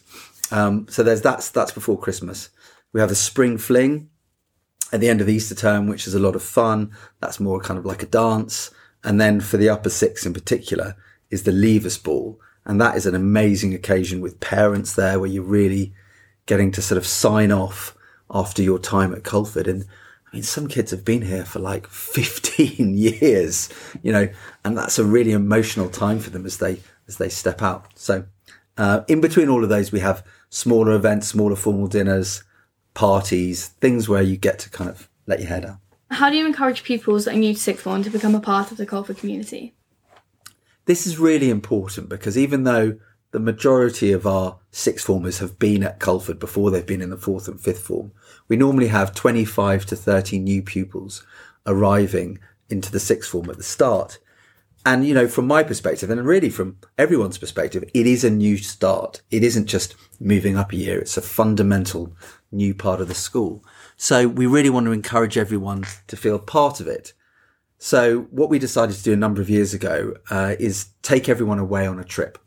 Um, 0.51 0.85
so 0.91 1.01
there's 1.01 1.23
that's 1.23 1.49
that's 1.49 1.71
before 1.71 1.97
Christmas. 1.97 2.51
We 2.91 2.99
have 2.99 3.09
the 3.09 3.15
Spring 3.15 3.57
Fling 3.57 4.11
at 4.91 4.99
the 4.99 5.09
end 5.09 5.19
of 5.19 5.25
the 5.25 5.33
Easter 5.33 5.55
term, 5.55 5.87
which 5.87 6.05
is 6.05 6.13
a 6.13 6.19
lot 6.19 6.35
of 6.35 6.43
fun. 6.43 6.91
That's 7.21 7.39
more 7.39 7.59
kind 7.59 7.79
of 7.79 7.87
like 7.87 8.03
a 8.03 8.05
dance. 8.05 8.69
And 9.03 9.19
then 9.19 9.41
for 9.41 9.57
the 9.57 9.69
upper 9.69 9.89
six 9.89 10.27
in 10.27 10.33
particular 10.35 10.95
is 11.33 11.43
the 11.43 11.51
Leavers 11.51 12.01
Ball. 12.01 12.39
And 12.65 12.79
that 12.79 12.95
is 12.95 13.05
an 13.05 13.15
amazing 13.15 13.73
occasion 13.73 14.21
with 14.21 14.39
parents 14.39 14.93
there 14.93 15.19
where 15.19 15.29
you're 15.29 15.43
really 15.43 15.93
getting 16.45 16.71
to 16.71 16.81
sort 16.81 16.97
of 16.97 17.05
sign 17.05 17.51
off 17.51 17.97
after 18.29 18.61
your 18.61 18.79
time 18.79 19.13
at 19.13 19.23
Culford. 19.23 19.67
And 19.67 19.83
I 19.83 20.35
mean, 20.37 20.43
some 20.43 20.67
kids 20.67 20.91
have 20.91 21.03
been 21.03 21.23
here 21.23 21.43
for 21.43 21.59
like 21.59 21.87
15 21.89 22.95
years, 22.97 23.69
you 24.01 24.11
know, 24.11 24.29
and 24.63 24.77
that's 24.77 24.99
a 24.99 25.03
really 25.03 25.31
emotional 25.31 25.89
time 25.89 26.19
for 26.19 26.29
them 26.29 26.45
as 26.45 26.57
they, 26.57 26.79
as 27.07 27.17
they 27.17 27.29
step 27.29 27.61
out. 27.61 27.87
So, 27.95 28.25
uh, 28.75 29.01
in 29.07 29.21
between 29.21 29.49
all 29.49 29.63
of 29.63 29.69
those, 29.69 29.91
we 29.91 29.99
have 29.99 30.25
smaller 30.49 30.93
events, 30.93 31.27
smaller 31.27 31.55
formal 31.55 31.87
dinners, 31.87 32.43
parties, 32.93 33.67
things 33.67 34.09
where 34.09 34.23
you 34.23 34.37
get 34.37 34.57
to 34.59 34.69
kind 34.69 34.89
of 34.89 35.09
let 35.27 35.39
your 35.39 35.49
hair 35.49 35.61
down. 35.61 35.79
How 36.09 36.29
do 36.29 36.37
you 36.37 36.45
encourage 36.45 36.83
pupils 36.83 37.25
that 37.25 37.35
are 37.35 37.39
new 37.39 37.53
to 37.53 37.59
sixth 37.59 37.83
form 37.83 38.03
to 38.03 38.09
become 38.09 38.35
a 38.35 38.39
part 38.39 38.71
of 38.71 38.77
the 38.77 38.85
Culford 38.85 39.17
community? 39.17 39.75
This 40.85 41.07
is 41.07 41.17
really 41.17 41.49
important 41.49 42.09
because 42.09 42.37
even 42.37 42.63
though 42.63 42.97
the 43.31 43.39
majority 43.39 44.11
of 44.11 44.27
our 44.27 44.59
sixth 44.71 45.05
formers 45.05 45.39
have 45.39 45.57
been 45.57 45.83
at 45.83 45.99
Culford 45.99 46.39
before 46.39 46.69
they've 46.69 46.85
been 46.85 47.01
in 47.01 47.09
the 47.09 47.17
fourth 47.17 47.47
and 47.47 47.59
fifth 47.59 47.83
form, 47.83 48.11
we 48.47 48.57
normally 48.57 48.87
have 48.87 49.15
25 49.15 49.85
to 49.87 49.95
30 49.95 50.39
new 50.39 50.61
pupils 50.61 51.25
arriving 51.65 52.39
into 52.69 52.91
the 52.91 52.99
sixth 52.99 53.31
form 53.31 53.49
at 53.49 53.57
the 53.57 53.63
start. 53.63 54.19
And, 54.85 55.07
you 55.07 55.13
know, 55.13 55.29
from 55.29 55.47
my 55.47 55.63
perspective, 55.63 56.09
and 56.09 56.25
really 56.25 56.49
from 56.49 56.77
everyone's 56.97 57.37
perspective, 57.37 57.85
it 57.93 58.05
is 58.05 58.25
a 58.25 58.29
new 58.29 58.57
start. 58.57 59.21
It 59.31 59.41
isn't 59.41 59.67
just 59.67 59.95
moving 60.19 60.57
up 60.57 60.73
a 60.73 60.75
year. 60.75 60.99
It's 60.99 61.15
a 61.15 61.21
fundamental 61.21 62.13
new 62.51 62.75
part 62.75 62.99
of 62.99 63.07
the 63.07 63.15
school. 63.15 63.63
So 63.95 64.27
we 64.27 64.45
really 64.45 64.69
want 64.69 64.87
to 64.87 64.91
encourage 64.91 65.37
everyone 65.37 65.85
to 66.07 66.17
feel 66.17 66.37
part 66.37 66.81
of 66.81 66.87
it. 66.87 67.13
So 67.77 68.21
what 68.31 68.49
we 68.49 68.59
decided 68.59 68.95
to 68.95 69.03
do 69.03 69.13
a 69.13 69.17
number 69.17 69.41
of 69.41 69.49
years 69.49 69.73
ago 69.73 70.15
uh, 70.29 70.55
is 70.59 70.87
take 71.01 71.27
everyone 71.27 71.59
away 71.59 71.85
on 71.85 71.99
a 71.99 72.03
trip. 72.03 72.37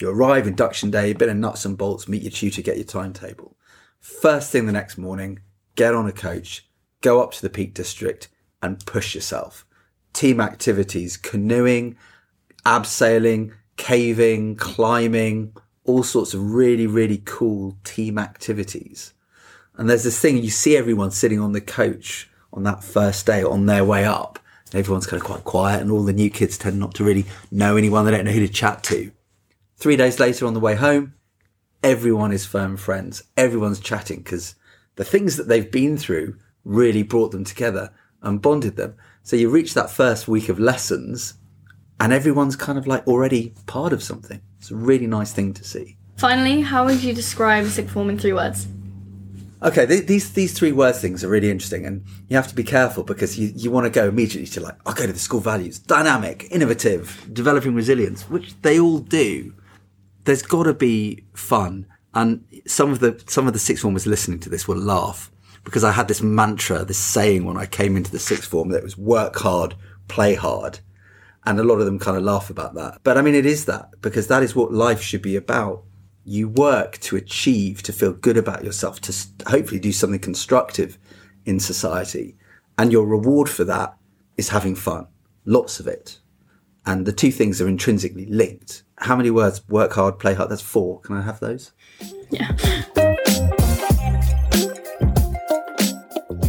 You 0.00 0.10
arrive 0.10 0.46
induction 0.46 0.90
day, 0.90 1.12
bit 1.12 1.28
of 1.28 1.36
nuts 1.36 1.64
and 1.64 1.78
bolts, 1.78 2.08
meet 2.08 2.22
your 2.22 2.32
tutor, 2.32 2.62
get 2.62 2.76
your 2.76 2.84
timetable. 2.84 3.56
First 4.00 4.50
thing 4.50 4.66
the 4.66 4.72
next 4.72 4.98
morning, 4.98 5.38
get 5.76 5.94
on 5.94 6.08
a 6.08 6.12
coach, 6.12 6.68
go 7.00 7.22
up 7.22 7.30
to 7.32 7.42
the 7.42 7.50
Peak 7.50 7.74
District 7.74 8.28
and 8.60 8.84
push 8.84 9.14
yourself. 9.14 9.64
Team 10.12 10.40
activities, 10.40 11.16
canoeing, 11.16 11.96
abseiling, 12.66 13.52
caving, 13.76 14.56
climbing, 14.56 15.54
all 15.84 16.02
sorts 16.02 16.34
of 16.34 16.52
really, 16.52 16.86
really 16.86 17.22
cool 17.24 17.76
team 17.84 18.18
activities. 18.18 19.14
And 19.76 19.88
there's 19.88 20.04
this 20.04 20.18
thing, 20.18 20.38
you 20.38 20.50
see 20.50 20.76
everyone 20.76 21.10
sitting 21.10 21.40
on 21.40 21.52
the 21.52 21.60
coach 21.60 22.28
on 22.52 22.64
that 22.64 22.84
first 22.84 23.26
day 23.26 23.42
on 23.42 23.66
their 23.66 23.84
way 23.84 24.04
up. 24.04 24.38
Everyone's 24.74 25.06
kind 25.06 25.20
of 25.20 25.26
quite 25.26 25.44
quiet 25.44 25.80
and 25.80 25.90
all 25.90 26.02
the 26.02 26.12
new 26.12 26.30
kids 26.30 26.56
tend 26.56 26.78
not 26.78 26.94
to 26.94 27.04
really 27.04 27.26
know 27.50 27.76
anyone. 27.76 28.04
They 28.04 28.10
don't 28.10 28.24
know 28.24 28.32
who 28.32 28.46
to 28.46 28.52
chat 28.52 28.82
to. 28.84 29.12
Three 29.76 29.96
days 29.96 30.20
later 30.20 30.46
on 30.46 30.54
the 30.54 30.60
way 30.60 30.74
home, 30.74 31.14
everyone 31.82 32.32
is 32.32 32.46
firm 32.46 32.76
friends. 32.76 33.24
Everyone's 33.36 33.80
chatting 33.80 34.18
because 34.18 34.54
the 34.96 35.04
things 35.04 35.36
that 35.36 35.48
they've 35.48 35.70
been 35.70 35.96
through 35.96 36.36
really 36.64 37.02
brought 37.02 37.32
them 37.32 37.44
together 37.44 37.90
and 38.22 38.40
bonded 38.40 38.76
them. 38.76 38.94
So 39.22 39.36
you 39.36 39.50
reach 39.50 39.74
that 39.74 39.90
first 39.90 40.28
week 40.28 40.48
of 40.48 40.58
lessons 40.58 41.34
and 42.00 42.12
everyone's 42.12 42.56
kind 42.56 42.78
of 42.78 42.86
like 42.86 43.06
already 43.06 43.54
part 43.66 43.92
of 43.92 44.02
something. 44.02 44.40
It's 44.58 44.70
a 44.70 44.76
really 44.76 45.06
nice 45.06 45.32
thing 45.32 45.54
to 45.54 45.64
see. 45.64 45.96
Finally, 46.16 46.60
how 46.60 46.84
would 46.84 47.02
you 47.02 47.12
describe 47.12 47.66
sixth 47.66 47.92
form 47.92 48.10
in 48.10 48.18
three 48.18 48.32
words? 48.32 48.68
Okay, 49.62 49.86
th- 49.86 50.06
these 50.06 50.32
these 50.32 50.52
three 50.52 50.72
words 50.72 51.00
things 51.00 51.22
are 51.22 51.28
really 51.28 51.50
interesting, 51.50 51.86
and 51.86 52.04
you 52.28 52.36
have 52.36 52.48
to 52.48 52.54
be 52.54 52.64
careful 52.64 53.04
because 53.04 53.38
you, 53.38 53.52
you 53.54 53.70
want 53.70 53.84
to 53.84 53.90
go 53.90 54.08
immediately 54.08 54.48
to 54.48 54.60
like, 54.60 54.74
I'll 54.84 54.94
go 54.94 55.06
to 55.06 55.12
the 55.12 55.18
school 55.20 55.38
values, 55.38 55.78
dynamic, 55.78 56.48
innovative, 56.50 57.28
developing 57.32 57.74
resilience, 57.74 58.28
which 58.28 58.60
they 58.62 58.80
all 58.80 58.98
do. 58.98 59.54
There's 60.24 60.42
got 60.42 60.64
to 60.64 60.74
be 60.74 61.24
fun, 61.34 61.86
and 62.12 62.44
some 62.66 62.90
of 62.90 62.98
the 62.98 63.22
some 63.28 63.46
of 63.46 63.52
the 63.52 63.60
sixth 63.60 63.82
formers 63.82 64.06
listening 64.06 64.40
to 64.40 64.48
this 64.48 64.66
will 64.66 64.78
laugh 64.78 65.30
because 65.64 65.84
I 65.84 65.92
had 65.92 66.08
this 66.08 66.22
mantra, 66.22 66.84
this 66.84 66.98
saying 66.98 67.44
when 67.44 67.56
I 67.56 67.66
came 67.66 67.96
into 67.96 68.10
the 68.10 68.18
sixth 68.18 68.50
form 68.50 68.70
that 68.70 68.82
was 68.82 68.98
work 68.98 69.36
hard, 69.36 69.76
play 70.08 70.34
hard, 70.34 70.80
and 71.46 71.60
a 71.60 71.64
lot 71.64 71.78
of 71.78 71.86
them 71.86 72.00
kind 72.00 72.16
of 72.16 72.24
laugh 72.24 72.50
about 72.50 72.74
that. 72.74 72.98
But 73.04 73.16
I 73.16 73.22
mean, 73.22 73.36
it 73.36 73.46
is 73.46 73.66
that 73.66 73.90
because 74.00 74.26
that 74.26 74.42
is 74.42 74.56
what 74.56 74.72
life 74.72 75.00
should 75.00 75.22
be 75.22 75.36
about 75.36 75.84
you 76.24 76.48
work 76.48 76.98
to 76.98 77.16
achieve, 77.16 77.82
to 77.82 77.92
feel 77.92 78.12
good 78.12 78.36
about 78.36 78.64
yourself, 78.64 79.00
to 79.02 79.14
hopefully 79.46 79.80
do 79.80 79.92
something 79.92 80.20
constructive 80.20 80.98
in 81.44 81.58
society. 81.58 82.36
And 82.78 82.92
your 82.92 83.06
reward 83.06 83.48
for 83.48 83.64
that 83.64 83.96
is 84.36 84.48
having 84.50 84.74
fun, 84.74 85.08
lots 85.44 85.80
of 85.80 85.86
it. 85.86 86.20
And 86.86 87.06
the 87.06 87.12
two 87.12 87.30
things 87.30 87.60
are 87.60 87.68
intrinsically 87.68 88.26
linked. 88.26 88.82
How 88.98 89.14
many 89.16 89.30
words? 89.30 89.66
Work 89.68 89.92
hard, 89.92 90.18
play 90.18 90.34
hard. 90.34 90.50
That's 90.50 90.62
four. 90.62 91.00
Can 91.00 91.16
I 91.16 91.22
have 91.22 91.38
those? 91.40 91.72
Yeah. 92.30 92.56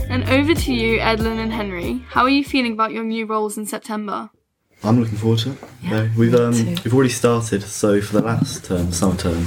And 0.09 0.23
over 0.29 0.53
to 0.53 0.73
you, 0.73 0.99
Edlyn 0.99 1.37
and 1.37 1.51
Henry. 1.51 2.03
How 2.07 2.21
are 2.23 2.29
you 2.29 2.43
feeling 2.43 2.73
about 2.73 2.91
your 2.91 3.03
new 3.03 3.25
roles 3.25 3.57
in 3.57 3.65
September? 3.65 4.29
I'm 4.83 4.99
looking 4.99 5.17
forward 5.17 5.39
to 5.39 5.51
it. 5.51 5.57
Yeah, 5.81 6.09
we've 6.17 6.35
um, 6.35 6.53
we've 6.53 6.93
already 6.93 7.09
started. 7.09 7.63
So 7.63 8.01
for 8.01 8.13
the 8.13 8.21
last 8.21 8.65
term, 8.65 8.91
summer 8.91 9.15
term, 9.15 9.45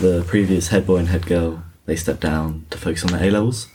the 0.00 0.24
previous 0.26 0.68
head 0.68 0.86
boy 0.86 0.96
and 0.96 1.08
head 1.08 1.26
girl 1.26 1.62
they 1.86 1.96
stepped 1.96 2.20
down 2.20 2.66
to 2.70 2.78
focus 2.78 3.04
on 3.04 3.12
their 3.12 3.28
A 3.28 3.30
levels. 3.30 3.68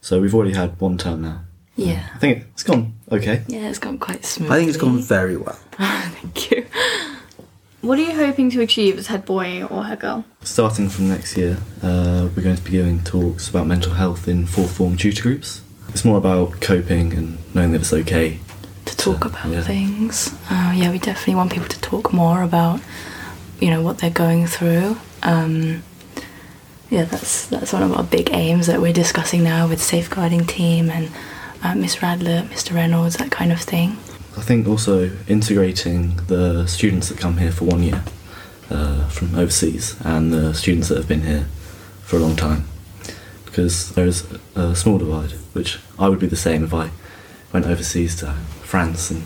So 0.00 0.20
we've 0.20 0.34
already 0.34 0.54
had 0.54 0.80
one 0.80 0.96
term 0.98 1.22
now. 1.22 1.42
Yeah. 1.76 2.08
I 2.14 2.18
think 2.18 2.44
it's 2.52 2.62
gone 2.62 2.94
okay. 3.10 3.42
Yeah, 3.48 3.68
it's 3.68 3.78
gone 3.78 3.98
quite 3.98 4.24
smooth. 4.24 4.50
I 4.50 4.56
think 4.56 4.68
it's 4.68 4.78
gone 4.78 4.98
very 4.98 5.36
well. 5.36 5.58
Thank 5.72 6.50
you. 6.50 6.66
What 7.80 7.98
are 7.98 8.02
you 8.02 8.14
hoping 8.14 8.50
to 8.50 8.60
achieve 8.60 8.98
as 8.98 9.06
head 9.06 9.24
boy 9.24 9.64
or 9.64 9.84
head 9.84 10.00
girl? 10.00 10.24
Starting 10.42 10.90
from 10.90 11.08
next 11.08 11.36
year, 11.36 11.56
uh, 11.82 12.28
we're 12.36 12.42
going 12.42 12.56
to 12.56 12.62
be 12.62 12.72
giving 12.72 13.02
talks 13.02 13.48
about 13.48 13.66
mental 13.66 13.94
health 13.94 14.28
in 14.28 14.46
fourth 14.46 14.76
form 14.76 14.96
tutor 14.96 15.22
groups. 15.22 15.62
It's 15.88 16.04
more 16.04 16.18
about 16.18 16.60
coping 16.60 17.14
and 17.14 17.38
knowing 17.54 17.72
that 17.72 17.80
it's 17.80 17.92
okay 17.92 18.38
to 18.48 18.49
talk 19.00 19.24
about 19.24 19.50
yeah. 19.50 19.62
things. 19.62 20.34
Uh, 20.50 20.72
yeah, 20.76 20.90
we 20.90 20.98
definitely 20.98 21.34
want 21.34 21.52
people 21.52 21.68
to 21.68 21.80
talk 21.80 22.12
more 22.12 22.42
about, 22.42 22.80
you 23.58 23.70
know, 23.70 23.82
what 23.82 23.98
they're 23.98 24.10
going 24.10 24.46
through. 24.46 24.96
Um, 25.22 25.82
yeah, 26.90 27.04
that's 27.04 27.46
that's 27.46 27.72
one 27.72 27.82
of 27.82 27.92
our 27.92 28.04
big 28.04 28.30
aims 28.32 28.66
that 28.66 28.80
we're 28.80 28.92
discussing 28.92 29.44
now 29.44 29.68
with 29.68 29.80
safeguarding 29.80 30.44
team 30.46 30.90
and 30.90 31.10
uh, 31.62 31.74
Miss 31.74 31.96
Radler, 31.96 32.42
Mr. 32.48 32.74
Reynolds, 32.74 33.16
that 33.16 33.30
kind 33.30 33.52
of 33.52 33.60
thing. 33.60 33.90
I 34.36 34.42
think 34.42 34.66
also 34.66 35.10
integrating 35.28 36.16
the 36.26 36.66
students 36.66 37.08
that 37.08 37.18
come 37.18 37.38
here 37.38 37.52
for 37.52 37.64
one 37.64 37.82
year 37.82 38.02
uh, 38.70 39.08
from 39.08 39.34
overseas 39.34 39.96
and 40.00 40.32
the 40.32 40.54
students 40.54 40.88
that 40.88 40.96
have 40.96 41.08
been 41.08 41.22
here 41.22 41.46
for 42.02 42.16
a 42.16 42.20
long 42.20 42.36
time, 42.36 42.64
because 43.44 43.90
there 43.92 44.06
is 44.06 44.26
a 44.54 44.74
small 44.74 44.98
divide, 44.98 45.32
which 45.52 45.78
I 45.98 46.08
would 46.08 46.18
be 46.18 46.26
the 46.26 46.36
same 46.36 46.64
if 46.64 46.74
I 46.74 46.90
went 47.52 47.66
overseas 47.66 48.16
to 48.16 48.34
France 48.70 49.10
and 49.10 49.24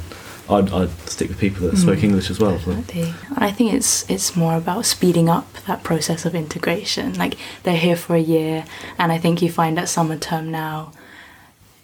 I'd, 0.49 0.71
I'd 0.73 0.91
stick 1.09 1.29
with 1.29 1.39
people 1.39 1.69
that 1.69 1.77
spoke 1.77 1.99
mm, 2.01 2.05
English 2.05 2.31
as 2.31 2.39
well. 2.39 2.53
Definitely. 2.53 3.15
I 3.37 3.51
think 3.51 3.73
it's 3.73 4.09
it's 4.11 4.37
more 4.37 4.57
about 4.57 4.85
speeding 4.85 5.29
up 5.29 5.51
that 5.67 5.83
process 5.83 6.27
of 6.27 6.35
integration. 6.35 7.15
Like 7.15 7.37
they're 7.63 7.77
here 7.77 7.97
for 7.97 8.15
a 8.15 8.21
year, 8.21 8.65
and 8.99 9.11
I 9.11 9.19
think 9.19 9.41
you 9.41 9.51
find 9.51 9.79
at 9.79 9.89
summer 9.89 10.19
term 10.19 10.51
now, 10.51 10.93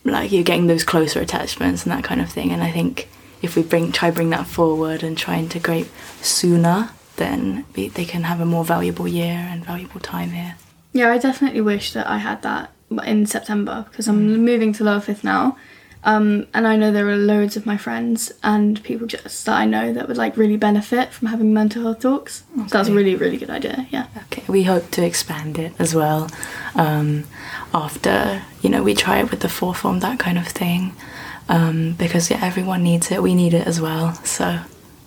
like 0.04 0.30
you're 0.30 0.44
getting 0.44 0.66
those 0.66 0.84
closer 0.84 1.20
attachments 1.20 1.84
and 1.84 1.92
that 1.92 2.04
kind 2.04 2.20
of 2.20 2.30
thing. 2.30 2.50
And 2.50 2.62
I 2.62 2.70
think 2.70 3.08
if 3.40 3.56
we 3.56 3.62
bring 3.62 3.92
try 3.92 4.10
bring 4.10 4.30
that 4.30 4.46
forward 4.46 5.02
and 5.02 5.16
try 5.16 5.38
integrate 5.38 5.88
sooner, 6.20 6.90
then 7.16 7.64
we, 7.74 7.88
they 7.88 8.04
can 8.04 8.24
have 8.24 8.40
a 8.40 8.46
more 8.46 8.64
valuable 8.64 9.08
year 9.08 9.48
and 9.50 9.64
valuable 9.64 10.00
time 10.00 10.30
here. 10.32 10.56
Yeah, 10.92 11.10
I 11.10 11.18
definitely 11.18 11.62
wish 11.62 11.94
that 11.94 12.06
I 12.06 12.18
had 12.18 12.42
that 12.42 12.72
in 13.06 13.24
September 13.24 13.86
because 13.88 14.06
I'm 14.06 14.28
mm. 14.28 14.40
moving 14.40 14.74
to 14.74 14.84
Lower 14.84 15.00
Fifth 15.00 15.24
now 15.24 15.56
um, 16.04 16.46
and 16.54 16.66
I 16.66 16.76
know 16.76 16.90
there 16.92 17.08
are 17.08 17.16
loads 17.16 17.56
of 17.56 17.66
my 17.66 17.76
friends 17.76 18.32
and 18.42 18.82
people 18.82 19.06
just 19.06 19.44
that 19.46 19.56
I 19.56 19.66
know 19.66 19.92
that 19.92 20.08
would 20.08 20.16
like 20.16 20.36
really 20.36 20.56
benefit 20.56 21.12
from 21.12 21.28
having 21.28 21.52
mental 21.52 21.82
health 21.82 22.00
talks. 22.00 22.44
Okay. 22.58 22.68
So 22.68 22.78
that's 22.78 22.88
a 22.88 22.92
really, 22.94 23.14
really 23.16 23.36
good 23.36 23.50
idea. 23.50 23.86
Yeah. 23.90 24.06
Okay. 24.24 24.42
We 24.48 24.62
hope 24.64 24.90
to 24.92 25.04
expand 25.04 25.58
it 25.58 25.72
as 25.78 25.94
well. 25.94 26.30
Um, 26.74 27.24
after 27.74 28.42
you 28.62 28.70
know 28.70 28.82
we 28.82 28.94
try 28.94 29.18
it 29.20 29.30
with 29.30 29.40
the 29.40 29.48
four 29.48 29.74
form, 29.74 30.00
that 30.00 30.18
kind 30.18 30.38
of 30.38 30.46
thing. 30.48 30.92
um, 31.48 31.92
because 31.98 32.30
yeah, 32.30 32.38
everyone 32.42 32.82
needs 32.82 33.10
it. 33.10 33.22
We 33.22 33.34
need 33.34 33.54
it 33.54 33.66
as 33.66 33.80
well. 33.80 34.14
So 34.24 34.60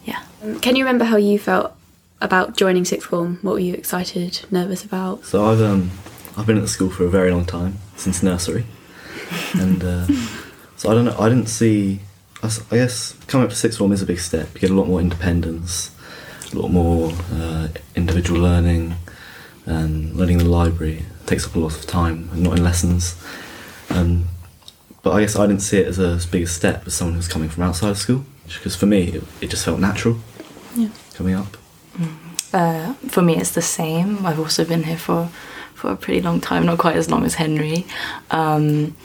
yeah. 0.05 0.21
Can 0.61 0.75
you 0.75 0.83
remember 0.83 1.05
how 1.05 1.17
you 1.17 1.39
felt 1.39 1.73
about 2.21 2.55
joining 2.57 2.85
sixth 2.85 3.07
form? 3.09 3.39
What 3.41 3.53
were 3.53 3.59
you 3.59 3.73
excited, 3.73 4.41
nervous 4.51 4.83
about? 4.83 5.25
So 5.25 5.45
I've 5.45 5.61
um, 5.61 5.91
I've 6.37 6.45
been 6.45 6.57
at 6.57 6.61
the 6.63 6.67
school 6.67 6.89
for 6.89 7.05
a 7.05 7.09
very 7.09 7.31
long 7.31 7.45
time 7.45 7.77
since 7.95 8.21
nursery, 8.21 8.65
and 9.53 9.83
uh, 9.83 10.05
so 10.83 10.91
I 10.91 10.95
don't 10.95 11.05
know. 11.05 11.15
I 11.17 11.29
didn't 11.29 11.47
see. 11.47 12.01
I 12.43 12.75
guess 12.75 13.13
coming 13.27 13.45
up 13.45 13.51
to 13.51 13.55
sixth 13.55 13.77
form 13.77 13.93
is 13.93 14.01
a 14.01 14.05
big 14.05 14.19
step. 14.19 14.53
You 14.53 14.59
get 14.59 14.69
a 14.69 14.73
lot 14.73 14.89
more 14.89 14.99
independence, 14.99 15.95
a 16.51 16.57
lot 16.57 16.71
more 16.71 17.13
uh, 17.31 17.69
individual 17.95 18.41
learning, 18.41 18.95
and 19.65 20.13
learning 20.13 20.41
in 20.41 20.43
the 20.43 20.51
library 20.51 21.05
It 21.21 21.27
takes 21.27 21.47
up 21.47 21.55
a 21.55 21.59
lot 21.59 21.73
of 21.73 21.85
time, 21.87 22.27
and 22.33 22.43
not 22.43 22.57
in 22.57 22.63
lessons. 22.65 23.15
Um, 23.89 24.27
but 25.03 25.11
I 25.11 25.21
guess 25.21 25.37
I 25.37 25.47
didn't 25.47 25.61
see 25.61 25.77
it 25.77 25.87
as 25.87 25.99
a 25.99 26.07
as 26.07 26.25
big 26.25 26.43
a 26.43 26.47
step 26.47 26.85
as 26.85 26.93
someone 26.93 27.15
who's 27.15 27.29
coming 27.29 27.47
from 27.47 27.63
outside 27.63 27.91
of 27.91 27.97
school, 27.97 28.25
because 28.45 28.75
for 28.75 28.85
me 28.85 29.03
it, 29.03 29.23
it 29.39 29.49
just 29.49 29.63
felt 29.63 29.79
natural. 29.79 30.17
Yeah. 30.75 30.89
Coming 31.13 31.35
up. 31.35 31.55
Uh, 32.51 32.93
for 33.07 33.21
me, 33.21 33.37
it's 33.37 33.51
the 33.51 33.61
same. 33.61 34.25
I've 34.25 34.39
also 34.39 34.65
been 34.65 34.83
here 34.83 34.97
for 34.97 35.29
for 35.75 35.91
a 35.91 35.95
pretty 35.95 36.21
long 36.21 36.41
time, 36.41 36.65
not 36.65 36.77
quite 36.77 36.97
as 36.97 37.09
long 37.09 37.23
as 37.23 37.35
Henry, 37.35 37.85
um, 38.31 38.97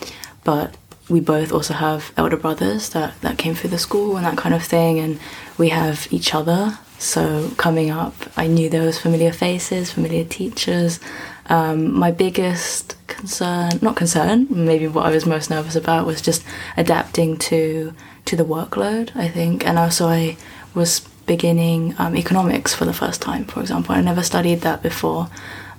but 0.43 0.75
we 1.09 1.21
both 1.21 1.53
also 1.53 1.75
have 1.75 2.12
elder 2.16 2.37
brothers 2.37 2.90
that 2.90 3.21
that 3.21 3.38
came 3.38 3.55
through 3.55 3.71
the 3.71 3.79
school 3.79 4.16
and 4.16 4.27
that 4.27 4.37
kind 4.37 4.55
of 4.55 4.62
thing, 4.62 4.99
and 4.99 5.18
we 5.57 5.71
have 5.71 6.07
each 6.11 6.35
other. 6.35 6.79
So 6.99 7.51
coming 7.57 7.90
up, 7.90 8.14
I 8.37 8.49
knew 8.49 8.68
there 8.68 8.83
was 8.83 8.99
familiar 8.99 9.33
faces, 9.33 9.92
familiar 9.92 10.25
teachers. 10.25 10.99
Um, 11.47 11.99
my 11.99 12.11
biggest 12.11 12.97
concern, 13.07 13.79
not 13.81 13.97
concern, 13.97 14.47
maybe 14.51 14.87
what 14.87 15.07
I 15.07 15.11
was 15.11 15.25
most 15.25 15.49
nervous 15.49 15.77
about 15.77 16.07
was 16.07 16.21
just 16.21 16.44
adapting 16.77 17.38
to 17.38 17.94
to 18.27 18.37
the 18.37 18.44
workload. 18.44 19.14
I 19.16 19.29
think, 19.29 19.66
and 19.66 19.79
also 19.79 20.09
I 20.09 20.37
was 20.75 21.01
beginning 21.27 21.94
um, 21.99 22.16
economics 22.16 22.75
for 22.75 22.85
the 22.85 22.92
first 22.92 23.23
time, 23.23 23.44
for 23.44 23.61
example. 23.61 23.94
I 23.94 24.01
never 24.01 24.23
studied 24.23 24.62
that 24.62 24.83
before. 24.83 25.29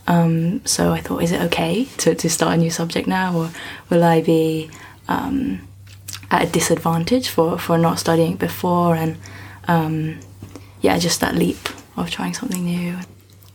Um, 0.08 0.66
so 0.66 0.92
I 0.92 1.02
thought, 1.02 1.22
is 1.22 1.32
it 1.32 1.42
okay 1.44 1.86
to, 1.98 2.16
to 2.16 2.30
start 2.30 2.54
a 2.56 2.58
new 2.58 2.72
subject 2.72 3.08
now, 3.08 3.38
or 3.38 3.52
will 3.90 4.04
I 4.04 4.22
be 4.22 4.72
um, 5.10 5.68
at 6.32 6.48
a 6.48 6.52
disadvantage 6.52 7.28
for, 7.28 7.58
for 7.60 7.78
not 7.78 8.00
studying 8.00 8.38
before? 8.38 8.96
And 8.96 9.18
um, 9.68 10.20
yeah, 10.82 10.98
just 10.98 11.20
that 11.20 11.36
leap 11.36 11.70
of 11.98 12.10
trying 12.10 12.34
something 12.34 12.64
new. 12.64 12.98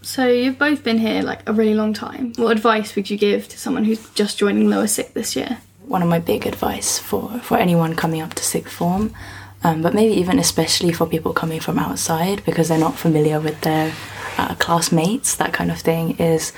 So 0.02 0.28
you've 0.28 0.58
both 0.58 0.84
been 0.84 0.98
here 0.98 1.22
like 1.22 1.48
a 1.48 1.52
really 1.52 1.74
long 1.74 1.94
time. 1.94 2.34
What 2.36 2.52
advice 2.52 2.94
would 2.94 3.08
you 3.08 3.16
give 3.16 3.48
to 3.48 3.58
someone 3.58 3.84
who's 3.84 4.06
just 4.10 4.36
joining 4.36 4.68
lower 4.68 4.86
sixth 4.86 5.14
this 5.14 5.34
year? 5.34 5.58
One 5.86 6.02
of 6.02 6.08
my 6.08 6.18
big 6.18 6.46
advice 6.46 6.98
for, 6.98 7.30
for 7.40 7.56
anyone 7.56 7.96
coming 7.96 8.20
up 8.20 8.34
to 8.34 8.44
sixth 8.44 8.74
form, 8.74 9.14
um, 9.62 9.80
but 9.80 9.94
maybe 9.94 10.12
even 10.20 10.38
especially 10.38 10.92
for 10.92 11.06
people 11.06 11.32
coming 11.32 11.60
from 11.60 11.78
outside 11.78 12.44
because 12.44 12.68
they're 12.68 12.78
not 12.78 12.98
familiar 12.98 13.40
with 13.40 13.58
their 13.62 13.94
uh, 14.36 14.54
classmates, 14.56 15.36
that 15.36 15.54
kind 15.54 15.70
of 15.70 15.78
thing, 15.78 16.18
is 16.18 16.52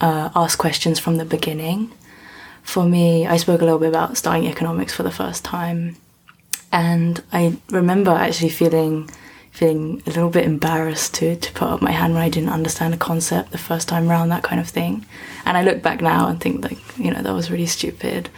uh, 0.00 0.30
ask 0.36 0.58
questions 0.58 1.00
from 1.00 1.16
the 1.16 1.24
beginning. 1.24 1.90
For 2.62 2.84
me, 2.84 3.26
I 3.26 3.36
spoke 3.36 3.60
a 3.60 3.64
little 3.64 3.78
bit 3.78 3.88
about 3.88 4.16
studying 4.16 4.50
economics 4.50 4.94
for 4.94 5.02
the 5.02 5.10
first 5.10 5.44
time, 5.44 5.96
and 6.70 7.22
I 7.32 7.56
remember 7.70 8.10
actually 8.12 8.50
feeling 8.50 9.10
feeling 9.50 10.02
a 10.06 10.10
little 10.10 10.30
bit 10.30 10.46
embarrassed 10.46 11.12
to 11.14 11.36
to 11.36 11.52
put 11.52 11.68
up 11.68 11.82
my 11.82 11.90
hand 11.90 12.14
when 12.14 12.22
I 12.22 12.30
didn't 12.30 12.48
understand 12.48 12.94
a 12.94 12.96
concept 12.96 13.50
the 13.50 13.58
first 13.58 13.86
time 13.86 14.08
round, 14.08 14.30
that 14.30 14.42
kind 14.42 14.60
of 14.60 14.68
thing. 14.68 15.04
And 15.44 15.58
I 15.58 15.62
look 15.62 15.82
back 15.82 16.00
now 16.00 16.28
and 16.28 16.40
think 16.40 16.64
like, 16.64 16.78
you 16.96 17.10
know, 17.10 17.20
that 17.20 17.34
was 17.34 17.50
really 17.50 17.66
stupid. 17.66 18.30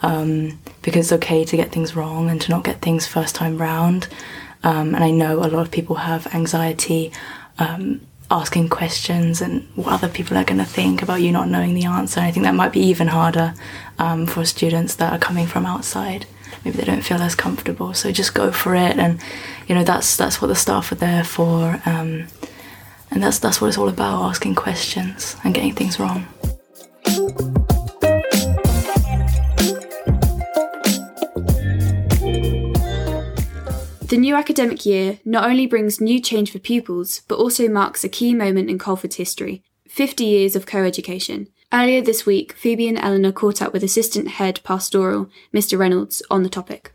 Um, 0.00 0.58
because 0.80 1.12
it's 1.12 1.22
okay 1.22 1.44
to 1.44 1.56
get 1.56 1.70
things 1.70 1.94
wrong 1.94 2.28
and 2.28 2.40
to 2.40 2.50
not 2.50 2.64
get 2.64 2.80
things 2.80 3.06
first 3.06 3.36
time 3.36 3.58
round. 3.58 4.08
Um, 4.64 4.94
and 4.94 5.04
I 5.04 5.10
know 5.10 5.38
a 5.38 5.46
lot 5.46 5.60
of 5.60 5.70
people 5.70 5.96
have 5.96 6.26
anxiety 6.34 7.12
um, 7.58 8.00
asking 8.32 8.70
questions 8.70 9.42
and 9.42 9.68
what 9.74 9.92
other 9.92 10.08
people 10.08 10.36
are 10.38 10.44
going 10.44 10.58
to 10.58 10.64
think 10.64 11.02
about 11.02 11.20
you 11.20 11.30
not 11.30 11.48
knowing 11.48 11.74
the 11.74 11.84
answer. 11.84 12.18
And 12.18 12.26
I 12.26 12.32
think 12.32 12.44
that 12.44 12.54
might 12.54 12.72
be 12.72 12.80
even 12.80 13.08
harder 13.08 13.54
um, 13.98 14.26
for 14.26 14.44
students 14.46 14.94
that 14.96 15.12
are 15.12 15.18
coming 15.18 15.46
from 15.46 15.66
outside. 15.66 16.26
Maybe 16.64 16.78
they 16.78 16.84
don't 16.84 17.02
feel 17.02 17.20
as 17.20 17.34
comfortable. 17.34 17.92
So 17.92 18.10
just 18.10 18.34
go 18.34 18.50
for 18.50 18.74
it, 18.74 18.98
and 18.98 19.20
you 19.66 19.74
know 19.74 19.84
that's 19.84 20.16
that's 20.16 20.40
what 20.40 20.48
the 20.48 20.54
staff 20.54 20.92
are 20.92 20.96
there 20.96 21.24
for. 21.24 21.80
Um, 21.84 22.28
and 23.10 23.22
that's 23.22 23.38
that's 23.38 23.60
what 23.60 23.68
it's 23.68 23.78
all 23.78 23.88
about: 23.88 24.22
asking 24.22 24.54
questions 24.54 25.36
and 25.44 25.54
getting 25.54 25.74
things 25.74 25.98
wrong. 26.00 26.26
The 34.12 34.18
new 34.18 34.36
academic 34.36 34.84
year 34.84 35.20
not 35.24 35.48
only 35.48 35.66
brings 35.66 35.98
new 35.98 36.20
change 36.20 36.52
for 36.52 36.58
pupils, 36.58 37.22
but 37.28 37.38
also 37.38 37.66
marks 37.66 38.04
a 38.04 38.10
key 38.10 38.34
moment 38.34 38.68
in 38.68 38.78
Culford's 38.78 39.16
history 39.16 39.62
50 39.88 40.22
years 40.22 40.54
of 40.54 40.66
co 40.66 40.84
education. 40.84 41.48
Earlier 41.72 42.02
this 42.02 42.26
week, 42.26 42.52
Phoebe 42.52 42.88
and 42.88 42.98
Eleanor 42.98 43.32
caught 43.32 43.62
up 43.62 43.72
with 43.72 43.82
Assistant 43.82 44.28
Head 44.32 44.60
Pastoral, 44.64 45.30
Mr. 45.54 45.78
Reynolds, 45.78 46.22
on 46.30 46.42
the 46.42 46.50
topic. 46.50 46.92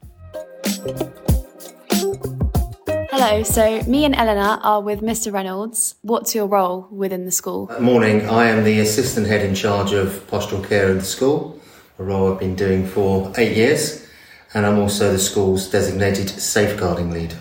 Hello, 3.10 3.42
so 3.42 3.82
me 3.88 4.06
and 4.06 4.14
Eleanor 4.14 4.60
are 4.62 4.82
with 4.84 5.02
Mr. 5.02 5.34
Reynolds. 5.34 5.96
What's 6.04 6.36
your 6.36 6.46
role 6.46 6.88
within 6.92 7.26
the 7.26 7.32
school? 7.32 7.72
Morning, 7.80 8.30
I 8.30 8.48
am 8.48 8.64
the 8.64 8.80
assistant 8.82 9.26
head 9.26 9.44
in 9.44 9.56
charge 9.56 9.92
of 9.92 10.28
pastoral 10.28 10.64
care 10.64 10.92
in 10.92 11.00
the 11.00 11.04
school, 11.04 11.60
a 11.98 12.04
role 12.04 12.32
I've 12.32 12.40
been 12.40 12.54
doing 12.54 12.86
for 12.86 13.34
eight 13.38 13.58
years, 13.58 14.07
and 14.54 14.66
I'm 14.66 14.80
also 14.80 15.12
the 15.12 15.20
school's 15.20 15.70
designated 15.70 16.30
safeguarding 16.30 17.12
lead. 17.12 17.34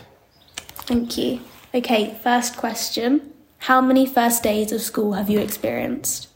Thank 0.86 1.18
you. 1.18 1.40
Okay, 1.74 2.16
first 2.22 2.56
question. 2.56 3.32
How 3.58 3.80
many 3.80 4.06
first 4.06 4.42
days 4.42 4.72
of 4.72 4.80
school 4.80 5.14
have 5.14 5.28
you 5.28 5.40
experienced? 5.40 6.28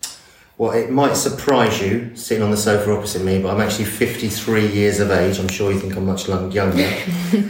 Well, 0.59 0.73
it 0.73 0.91
might 0.91 1.17
surprise 1.17 1.81
you 1.81 2.15
sitting 2.15 2.43
on 2.43 2.51
the 2.51 2.57
sofa 2.57 2.93
opposite 2.93 3.25
me, 3.25 3.41
but 3.41 3.55
I'm 3.55 3.61
actually 3.63 3.87
53 3.87 4.67
years 4.67 5.01
of 5.01 5.11
age. 5.11 5.39
I'm 5.39 5.49
sure 5.49 5.73
you 5.73 5.81
think 5.81 5.97
I'm 5.97 6.05
much 6.05 6.29
younger. 6.29 6.53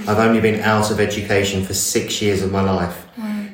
I've 0.06 0.18
only 0.18 0.40
been 0.40 0.60
out 0.60 0.92
of 0.92 1.00
education 1.00 1.64
for 1.64 1.74
six 1.74 2.22
years 2.22 2.42
of 2.42 2.52
my 2.52 2.60
life. 2.60 3.06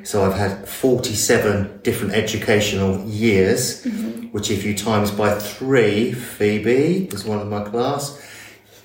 So 0.07 0.25
I've 0.25 0.37
had 0.37 0.69
47 0.69 1.81
different 1.83 2.15
educational 2.15 3.05
years, 3.07 3.83
mm-hmm. 3.83 4.27
which 4.27 4.53
if 4.53 4.65
you 4.65 4.73
times 4.73 5.11
by 5.11 5.37
three, 5.37 6.13
Phoebe 6.13 7.09
was 7.11 7.25
one 7.25 7.41
of 7.41 7.49
my 7.49 7.65
class. 7.65 8.23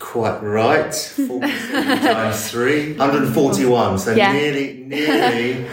Quite 0.02 0.42
right. 0.42 0.94
47 0.94 2.00
times 2.02 2.50
three, 2.52 2.94
141. 2.98 4.00
So 4.00 4.14
Yeah. 4.16 4.34
nearly, 4.34 4.84
nearly, 4.88 5.66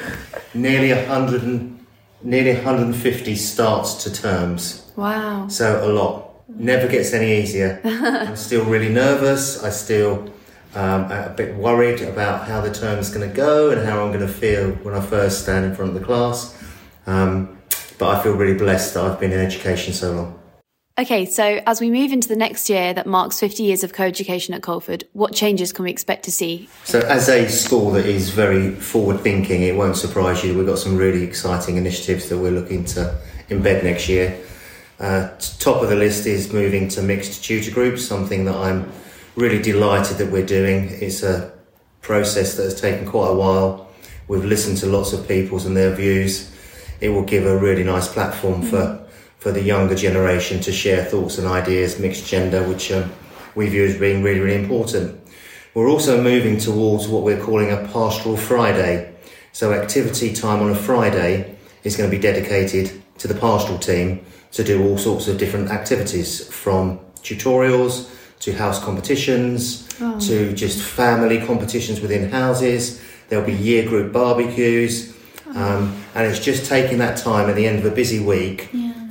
nearly 0.55 0.93
100 0.93 1.43
and, 1.43 1.85
nearly 2.23 2.55
150 2.55 3.35
starts 3.35 3.95
to 4.05 4.13
terms. 4.13 4.83
Wow. 4.97 5.49
So 5.49 5.83
a 5.85 5.91
lot. 5.91 6.27
Never 6.49 6.87
gets 6.89 7.13
any 7.15 7.41
easier. 7.41 7.81
I'm 7.85 8.37
still 8.37 8.65
really 8.65 8.91
nervous. 8.91 9.63
I 9.65 9.71
still 9.71 10.31
um, 10.75 11.11
a 11.11 11.33
bit 11.37 11.57
worried 11.57 12.03
about 12.03 12.47
how 12.47 12.61
the 12.61 12.71
term's 12.73 13.11
going 13.11 13.29
to 13.29 13.35
go 13.35 13.71
and 13.71 13.85
how 13.87 14.03
I'm 14.05 14.13
going 14.13 14.27
to 14.27 14.33
feel 14.33 14.71
when 14.85 14.95
I 14.95 15.01
first 15.01 15.43
stand 15.43 15.65
in 15.65 15.75
front 15.75 15.95
of 15.95 16.01
the 16.01 16.05
class. 16.05 16.55
Um, 17.07 17.59
but 17.99 18.17
I 18.17 18.23
feel 18.23 18.35
really 18.35 18.57
blessed 18.59 18.95
that 18.95 19.05
I've 19.05 19.19
been 19.19 19.33
in 19.33 19.41
education 19.41 19.93
so 19.95 20.13
long. 20.13 20.38
Okay, 20.99 21.27
so 21.27 21.61
as 21.65 21.81
we 21.81 21.91
move 21.91 22.11
into 22.11 22.27
the 22.27 22.35
next 22.35 22.69
year 22.69 22.93
that 22.93 23.07
marks 23.07 23.39
50 23.39 23.63
years 23.63 23.85
of 23.85 23.93
co 23.93 24.03
education 24.03 24.53
at 24.53 24.63
Culford, 24.63 25.05
what 25.13 25.33
changes 25.33 25.73
can 25.73 25.85
we 25.85 25.93
expect 25.93 26.25
to 26.25 26.33
see? 26.33 26.69
So, 26.83 26.99
as 27.03 27.29
a 27.29 27.49
school 27.49 27.93
that 27.93 28.05
is 28.05 28.31
very 28.31 28.73
forward 28.75 29.21
thinking, 29.21 29.63
it 29.63 29.77
won't 29.77 29.97
surprise 29.97 30.43
you. 30.43 30.59
We've 30.59 30.67
got 30.67 30.79
some 30.79 30.97
really 30.97 31.23
exciting 31.23 31.77
initiatives 31.77 32.29
that 32.31 32.39
we're 32.39 32.51
looking 32.51 32.85
to 32.87 33.17
embed 33.49 33.85
next 33.85 34.09
year. 34.09 34.41
Uh, 34.99 35.29
top 35.61 35.85
of 35.85 35.89
the 35.89 35.95
list 35.95 36.27
is 36.27 36.53
moving 36.53 36.89
to 36.89 37.03
mixed 37.03 37.45
tutor 37.45 37.71
groups, 37.71 38.05
something 38.05 38.45
that 38.47 38.57
I'm 38.57 38.91
really 39.37 39.63
delighted 39.63 40.19
that 40.19 40.33
we're 40.33 40.47
doing. 40.47 40.89
It's 41.01 41.23
a 41.23 41.53
process 42.01 42.57
that 42.57 42.65
has 42.65 42.81
taken 42.81 43.07
quite 43.07 43.29
a 43.29 43.35
while. 43.37 43.89
We've 44.27 44.45
listened 44.45 44.79
to 44.79 44.87
lots 44.87 45.13
of 45.13 45.29
people's 45.29 45.65
and 45.65 45.77
their 45.77 45.95
views. 45.95 46.53
It 47.01 47.11
will 47.11 47.23
give 47.23 47.47
a 47.47 47.57
really 47.57 47.85
nice 47.85 48.13
platform 48.13 48.63
for, 48.63 49.07
for 49.39 49.53
the 49.53 49.63
younger 49.63 49.95
generation 49.95 50.61
to 50.61 50.73
share 50.73 51.05
thoughts 51.05 51.39
and 51.39 51.47
ideas, 51.47 51.99
mixed 51.99 52.27
gender, 52.27 52.63
which 52.69 52.91
um, 52.93 53.11
we 53.55 53.69
view 53.69 53.85
as 53.85 53.97
being 53.99 54.23
really, 54.23 54.41
really 54.41 54.61
important. 54.61 55.19
We're 55.75 55.89
also 55.89 56.21
moving 56.21 56.59
towards 56.59 57.07
what 57.07 57.23
we're 57.23 57.41
calling 57.41 57.71
a 57.71 57.77
pastoral 57.93 58.37
Friday. 58.37 59.15
So 59.53 59.73
activity 59.73 60.33
time 60.33 60.61
on 60.61 60.71
a 60.71 60.75
Friday 60.75 61.57
is 61.85 61.97
going 61.97 62.11
to 62.11 62.17
be 62.17 62.21
dedicated 62.21 63.01
to 63.19 63.29
the 63.29 63.35
pastoral 63.35 63.79
team 63.79 64.25
to 64.53 64.65
do 64.65 64.83
all 64.85 64.99
sorts 64.99 65.29
of 65.29 65.39
different 65.39 65.71
activities 65.71 66.47
from 66.49 66.99
tutorials 67.23 68.11
to 68.41 68.53
house 68.53 68.83
competitions 68.83 69.85
Oh. 70.01 70.17
to 70.21 70.53
just 70.53 70.81
family 70.81 71.45
competitions 71.45 72.01
within 72.01 72.31
houses. 72.31 73.01
There'll 73.29 73.45
be 73.45 73.53
year 73.53 73.89
group 73.89 74.13
barbecues. 74.13 75.13
Um, 75.57 75.97
and 76.15 76.25
it's 76.27 76.39
just 76.39 76.67
taking 76.67 76.99
that 76.99 77.17
time 77.17 77.49
at 77.51 77.57
the 77.57 77.67
end 77.67 77.79
of 77.81 77.85
a 77.85 77.91
busy 77.91 78.21
week 78.21 78.69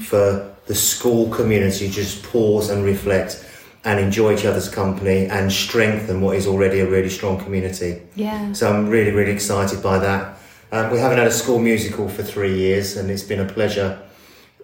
for 0.07 0.55
the 0.67 0.75
school 0.75 1.29
community 1.29 1.87
to 1.87 1.93
just 1.93 2.23
pause 2.23 2.69
and 2.69 2.83
reflect 2.83 3.43
and 3.83 3.99
enjoy 3.99 4.33
each 4.33 4.45
other's 4.45 4.69
company 4.69 5.25
and 5.27 5.51
strengthen 5.51 6.21
what 6.21 6.35
is 6.35 6.47
already 6.47 6.79
a 6.79 6.89
really 6.89 7.09
strong 7.09 7.37
community. 7.39 8.01
Yeah. 8.15 8.53
So 8.53 8.71
I'm 8.71 8.87
really, 8.89 9.11
really 9.11 9.31
excited 9.31 9.83
by 9.83 9.99
that. 9.99 10.37
Um, 10.71 10.91
we 10.91 10.99
haven't 10.99 11.17
had 11.17 11.27
a 11.27 11.31
school 11.31 11.59
musical 11.59 12.09
for 12.09 12.23
three 12.23 12.57
years, 12.57 12.97
and 12.97 13.09
it's 13.09 13.23
been 13.23 13.39
a 13.39 13.45
pleasure 13.45 14.01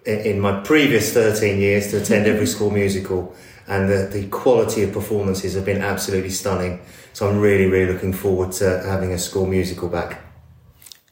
in, 0.04 0.18
in 0.20 0.40
my 0.40 0.60
previous 0.60 1.12
13 1.12 1.58
years 1.58 1.90
to 1.90 2.00
attend 2.00 2.26
every 2.26 2.46
school 2.46 2.70
musical, 2.70 3.34
and 3.66 3.88
the, 3.88 4.08
the 4.12 4.26
quality 4.28 4.82
of 4.82 4.92
performances 4.92 5.54
have 5.54 5.64
been 5.64 5.80
absolutely 5.82 6.30
stunning. 6.30 6.80
So 7.12 7.28
I'm 7.28 7.38
really, 7.38 7.66
really 7.66 7.92
looking 7.92 8.12
forward 8.12 8.52
to 8.52 8.82
having 8.84 9.12
a 9.12 9.18
school 9.18 9.46
musical 9.46 9.88
back. 9.88 10.23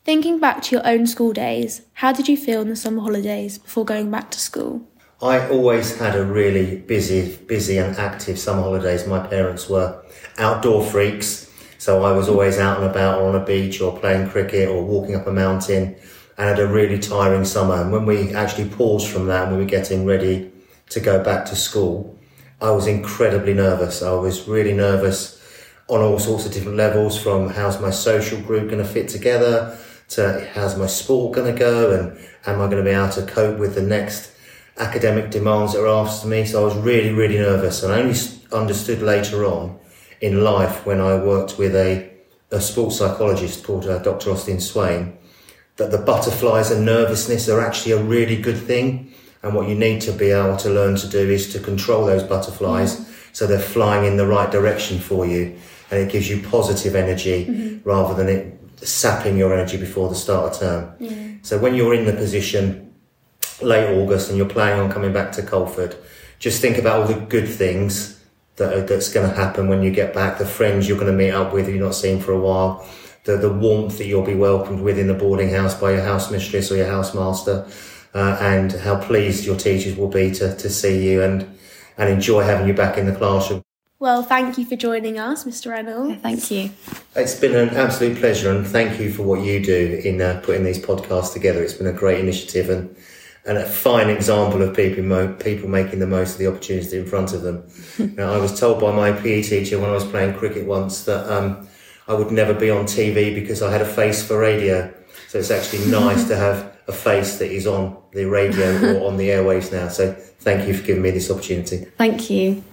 Thinking 0.05 0.41
back 0.41 0.63
to 0.63 0.75
your 0.75 0.85
own 0.85 1.07
school 1.07 1.33
days, 1.33 1.83
how 1.93 2.11
did 2.13 2.27
you 2.27 2.37
feel 2.37 2.61
in 2.63 2.69
the 2.69 2.75
summer 2.75 3.03
holidays 3.03 3.59
before 3.59 3.85
going 3.85 4.11
back 4.11 4.33
to 4.33 4.41
school? 4.41 4.83
I 5.23 5.49
always 5.49 5.97
had 5.97 6.17
a 6.17 6.25
really 6.25 6.79
busy, 6.79 7.37
busy 7.47 7.79
and 7.79 7.97
active 7.97 8.37
summer 8.37 8.63
holidays. 8.63 9.07
My 9.07 9.25
parents 9.25 9.69
were 9.69 10.03
outdoor 10.39 10.85
freaks, 10.85 11.49
so 11.79 12.03
I 12.03 12.11
was 12.11 12.29
always 12.29 12.59
out 12.59 12.81
and 12.81 12.91
about 12.91 13.23
on 13.23 13.37
a 13.37 13.45
beach 13.45 13.81
or 13.81 13.97
playing 13.97 14.29
cricket 14.29 14.69
or 14.69 14.83
walking 14.85 15.15
up 15.15 15.29
a 15.29 15.33
mountain 15.33 15.95
and 16.37 16.49
had 16.49 16.59
a 16.59 16.67
really 16.67 16.99
tiring 16.99 17.45
summer. 17.45 17.77
And 17.77 17.93
when 17.93 18.05
we 18.05 18.35
actually 18.35 18.71
paused 18.71 19.07
from 19.07 19.27
that 19.27 19.47
and 19.47 19.57
we 19.57 19.63
were 19.63 19.71
getting 19.71 20.05
ready 20.05 20.51
to 20.89 20.99
go 20.99 21.23
back 21.23 21.45
to 21.47 21.55
school, 21.55 22.19
I 22.61 22.73
was 22.73 22.89
incredibly 22.89 23.55
nervous. 23.55 24.03
I 24.03 24.15
was 24.15 24.49
really 24.49 24.75
nervous 24.75 25.39
on 25.87 26.01
all 26.01 26.19
sorts 26.19 26.45
of 26.45 26.53
different 26.53 26.77
levels 26.77 27.23
from 27.23 27.51
how's 27.51 27.81
my 27.81 27.91
social 27.91 28.41
group 28.41 28.69
going 28.69 28.83
to 28.83 28.89
fit 28.89 29.09
together 29.09 29.79
to 30.17 30.49
how's 30.55 30.77
my 30.77 30.87
sport 30.87 31.35
going 31.35 31.53
to 31.53 31.59
go 31.59 31.93
and 31.93 32.19
am 32.47 32.61
I 32.61 32.67
going 32.67 32.83
to 32.85 32.91
be 32.91 32.91
able 32.91 33.11
to 33.11 33.27
cope 33.27 33.59
with 33.59 33.75
the 33.75 33.83
next 33.83 34.33
academic 34.79 35.31
demands 35.31 35.73
that 35.73 35.83
are 35.83 35.89
asked 35.89 36.25
of 36.25 36.31
me. 36.31 36.45
So 36.45 36.63
I 36.63 36.65
was 36.65 36.77
really, 36.77 37.11
really 37.11 37.39
nervous 37.39 37.83
and 37.83 37.93
I 37.93 38.01
only 38.01 38.19
understood 38.53 39.03
later 39.03 39.45
on 39.45 39.79
in 40.21 40.43
life 40.43 40.87
when 40.87 41.01
I 41.01 41.17
worked 41.17 41.59
with 41.59 41.75
a, 41.75 42.11
a 42.51 42.61
sports 42.61 42.99
psychologist 42.99 43.65
called 43.65 43.87
uh, 43.87 43.99
Dr. 43.99 44.31
Austin 44.31 44.61
Swain 44.61 45.19
that 45.77 45.91
the 45.91 45.99
butterflies 45.99 46.71
and 46.71 46.85
nervousness 46.85 47.49
are 47.49 47.61
actually 47.61 47.93
a 47.93 48.03
really 48.03 48.41
good 48.41 48.59
thing. 48.59 49.13
And 49.43 49.55
what 49.55 49.69
you 49.69 49.75
need 49.75 50.01
to 50.03 50.13
be 50.13 50.31
able 50.31 50.57
to 50.59 50.71
learn 50.71 50.97
to 50.97 51.09
do 51.09 51.31
is 51.31 51.53
to 51.53 51.59
control 51.59 52.07
those 52.07 52.23
butterflies 52.23 53.01
mm. 53.01 53.35
so 53.35 53.47
they're 53.47 53.59
flying 53.59 54.05
in 54.05 54.17
the 54.17 54.27
right 54.27 54.51
direction 54.51 54.99
for 54.99 55.27
you. 55.27 55.59
And 55.91 56.01
it 56.01 56.13
gives 56.13 56.31
you 56.31 56.43
positive 56.43 56.95
energy 56.95 57.47
mm-hmm. 57.47 57.89
rather 57.89 58.15
than 58.15 58.29
it 58.29 58.62
sapping 58.85 59.37
your 59.37 59.53
energy 59.53 59.77
before 59.77 60.09
the 60.09 60.15
start 60.15 60.53
of 60.53 60.61
term. 60.61 60.95
Yeah. 60.99 61.35
So 61.43 61.59
when 61.59 61.75
you're 61.75 61.95
in 61.95 62.07
the 62.07 62.13
position 62.13 62.95
late 63.61 63.89
August 63.97 64.29
and 64.29 64.37
you're 64.39 64.49
planning 64.49 64.81
on 64.81 64.91
coming 64.91 65.13
back 65.13 65.33
to 65.33 65.43
Culford, 65.43 65.97
just 66.39 66.61
think 66.61 66.79
about 66.79 67.01
all 67.01 67.07
the 67.07 67.21
good 67.27 67.49
things 67.49 68.21
that 68.57 68.73
are, 68.73 68.81
that's 68.83 69.13
going 69.13 69.29
to 69.29 69.35
happen 69.35 69.69
when 69.69 69.83
you 69.83 69.91
get 69.91 70.13
back, 70.13 70.39
the 70.39 70.47
friends 70.47 70.89
you're 70.89 70.99
going 70.99 71.11
to 71.11 71.17
meet 71.17 71.31
up 71.31 71.53
with 71.53 71.69
you're 71.69 71.85
not 71.85 71.95
seen 71.95 72.21
for 72.21 72.33
a 72.33 72.41
while, 72.41 72.87
the, 73.25 73.37
the 73.37 73.53
warmth 73.53 73.99
that 73.99 74.07
you'll 74.07 74.25
be 74.25 74.35
welcomed 74.35 74.81
with 74.81 74.99
in 74.99 75.07
the 75.07 75.15
boarding 75.15 75.51
house 75.51 75.75
by 75.75 75.93
your 75.93 76.03
house 76.03 76.31
mistress 76.31 76.71
or 76.71 76.77
your 76.77 76.87
housemaster, 76.87 77.67
uh, 78.15 78.37
and 78.41 78.73
how 78.73 79.01
pleased 79.01 79.45
your 79.45 79.57
teachers 79.57 79.97
will 79.97 80.09
be 80.09 80.31
to, 80.33 80.55
to 80.57 80.69
see 80.69 81.09
you 81.11 81.23
and, 81.23 81.49
and 81.97 82.11
enjoy 82.11 82.43
having 82.43 82.67
you 82.67 82.75
back 82.75 82.99
in 82.99 83.07
the 83.07 83.15
classroom. 83.15 83.63
Well, 84.03 84.25
thank 84.25 84.59
you 84.59 84.65
for 84.65 84.75
joining 84.75 85.21
us, 85.21 85.45
Mr. 85.45 85.71
Reynolds. 85.71 86.21
Thank 86.23 86.51
you. 86.51 86.71
It's 87.15 87.37
been 87.37 87.55
an 87.55 87.69
absolute 87.69 88.19
pleasure, 88.19 88.51
and 88.51 88.67
thank 88.67 88.99
you 88.99 89.13
for 89.13 89.23
what 89.23 89.43
you 89.43 89.65
do 89.65 90.03
in 90.05 90.21
uh, 90.21 90.41
putting 90.43 90.65
these 90.65 90.85
podcasts 90.85 91.33
together. 91.33 91.63
It's 91.63 91.75
been 91.75 91.87
a 91.87 91.93
great 91.93 92.19
initiative 92.19 92.69
and 92.69 92.97
and 93.47 93.59
a 93.59 93.65
fine 93.65 94.11
example 94.11 94.61
of 94.61 94.75
people 94.75 95.05
mo- 95.05 95.33
people 95.35 95.69
making 95.69 96.01
the 96.01 96.09
most 96.09 96.33
of 96.33 96.39
the 96.39 96.49
opportunity 96.49 96.99
in 96.99 97.07
front 97.07 97.33
of 97.33 97.43
them. 97.43 97.63
now, 98.17 98.33
I 98.33 98.39
was 98.39 98.59
told 98.59 98.81
by 98.81 98.91
my 98.91 99.13
PE 99.13 99.43
teacher 99.43 99.79
when 99.79 99.91
I 99.91 99.95
was 99.95 100.05
playing 100.05 100.35
cricket 100.35 100.67
once 100.67 101.05
that 101.05 101.33
um, 101.33 101.69
I 102.09 102.15
would 102.15 102.33
never 102.33 102.55
be 102.55 102.71
on 102.71 102.87
TV 102.87 103.33
because 103.33 103.63
I 103.63 103.71
had 103.71 103.83
a 103.83 103.87
face 103.87 104.21
for 104.27 104.37
radio. 104.37 104.93
So 105.29 105.39
it's 105.39 105.53
actually 105.53 105.87
nice 105.93 106.27
to 106.27 106.35
have 106.35 106.77
a 106.89 106.93
face 106.93 107.39
that 107.39 107.53
is 107.53 107.69
on 107.69 107.97
the 108.15 108.25
radio 108.25 108.97
or 108.97 109.07
on 109.07 109.17
the 109.17 109.29
airwaves 109.29 109.71
now. 109.71 109.87
So 109.87 110.11
thank 110.41 110.67
you 110.67 110.75
for 110.75 110.85
giving 110.85 111.03
me 111.05 111.13
this 111.13 111.31
opportunity. 111.31 111.85
Thank 111.97 112.31
you. 112.31 112.65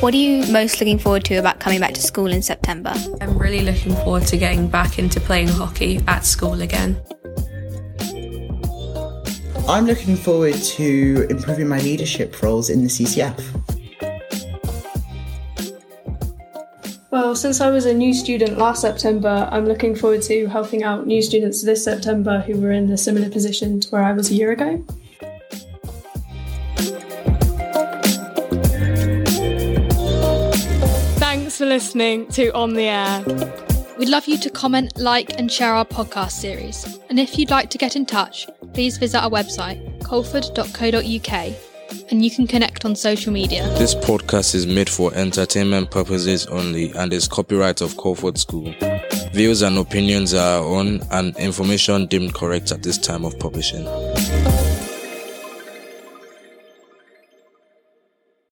What 0.00 0.14
are 0.14 0.16
you 0.16 0.50
most 0.50 0.80
looking 0.80 0.98
forward 0.98 1.26
to 1.26 1.34
about 1.34 1.60
coming 1.60 1.78
back 1.78 1.92
to 1.92 2.00
school 2.00 2.28
in 2.28 2.40
September? 2.40 2.94
I'm 3.20 3.36
really 3.36 3.60
looking 3.60 3.94
forward 3.96 4.26
to 4.28 4.38
getting 4.38 4.66
back 4.66 4.98
into 4.98 5.20
playing 5.20 5.48
hockey 5.48 6.00
at 6.08 6.24
school 6.24 6.62
again. 6.62 6.98
I'm 9.68 9.84
looking 9.84 10.16
forward 10.16 10.54
to 10.54 11.26
improving 11.28 11.68
my 11.68 11.80
leadership 11.80 12.42
roles 12.42 12.70
in 12.70 12.82
the 12.82 12.88
CCF. 12.88 13.44
Well, 17.10 17.36
since 17.36 17.60
I 17.60 17.68
was 17.68 17.84
a 17.84 17.92
new 17.92 18.14
student 18.14 18.56
last 18.56 18.80
September, 18.80 19.50
I'm 19.52 19.66
looking 19.66 19.94
forward 19.94 20.22
to 20.22 20.46
helping 20.46 20.82
out 20.82 21.06
new 21.06 21.20
students 21.20 21.62
this 21.62 21.84
September 21.84 22.40
who 22.40 22.58
were 22.58 22.72
in 22.72 22.90
a 22.90 22.96
similar 22.96 23.28
position 23.28 23.80
to 23.80 23.88
where 23.90 24.02
I 24.02 24.12
was 24.12 24.30
a 24.30 24.34
year 24.34 24.52
ago. 24.52 24.82
For 31.60 31.66
listening 31.66 32.26
to 32.28 32.48
On 32.54 32.72
the 32.72 32.84
Air. 32.84 33.22
We'd 33.98 34.08
love 34.08 34.26
you 34.26 34.38
to 34.38 34.48
comment, 34.48 34.96
like, 34.96 35.38
and 35.38 35.52
share 35.52 35.74
our 35.74 35.84
podcast 35.84 36.30
series. 36.30 36.98
And 37.10 37.20
if 37.20 37.38
you'd 37.38 37.50
like 37.50 37.68
to 37.68 37.76
get 37.76 37.96
in 37.96 38.06
touch, 38.06 38.48
please 38.72 38.96
visit 38.96 39.22
our 39.22 39.28
website, 39.28 40.02
culford.co.uk, 40.02 41.54
and 42.10 42.24
you 42.24 42.30
can 42.30 42.46
connect 42.46 42.86
on 42.86 42.96
social 42.96 43.30
media. 43.30 43.68
This 43.76 43.94
podcast 43.94 44.54
is 44.54 44.66
made 44.66 44.88
for 44.88 45.12
entertainment 45.12 45.90
purposes 45.90 46.46
only 46.46 46.92
and 46.92 47.12
is 47.12 47.28
copyright 47.28 47.82
of 47.82 47.94
Culford 47.98 48.38
School. 48.38 48.74
Views 49.34 49.60
and 49.60 49.76
opinions 49.76 50.32
are 50.32 50.62
our 50.62 50.64
own, 50.64 51.02
and 51.10 51.36
information 51.36 52.06
deemed 52.06 52.32
correct 52.32 52.72
at 52.72 52.82
this 52.82 52.96
time 52.96 53.26
of 53.26 53.38
publishing. 53.38 53.84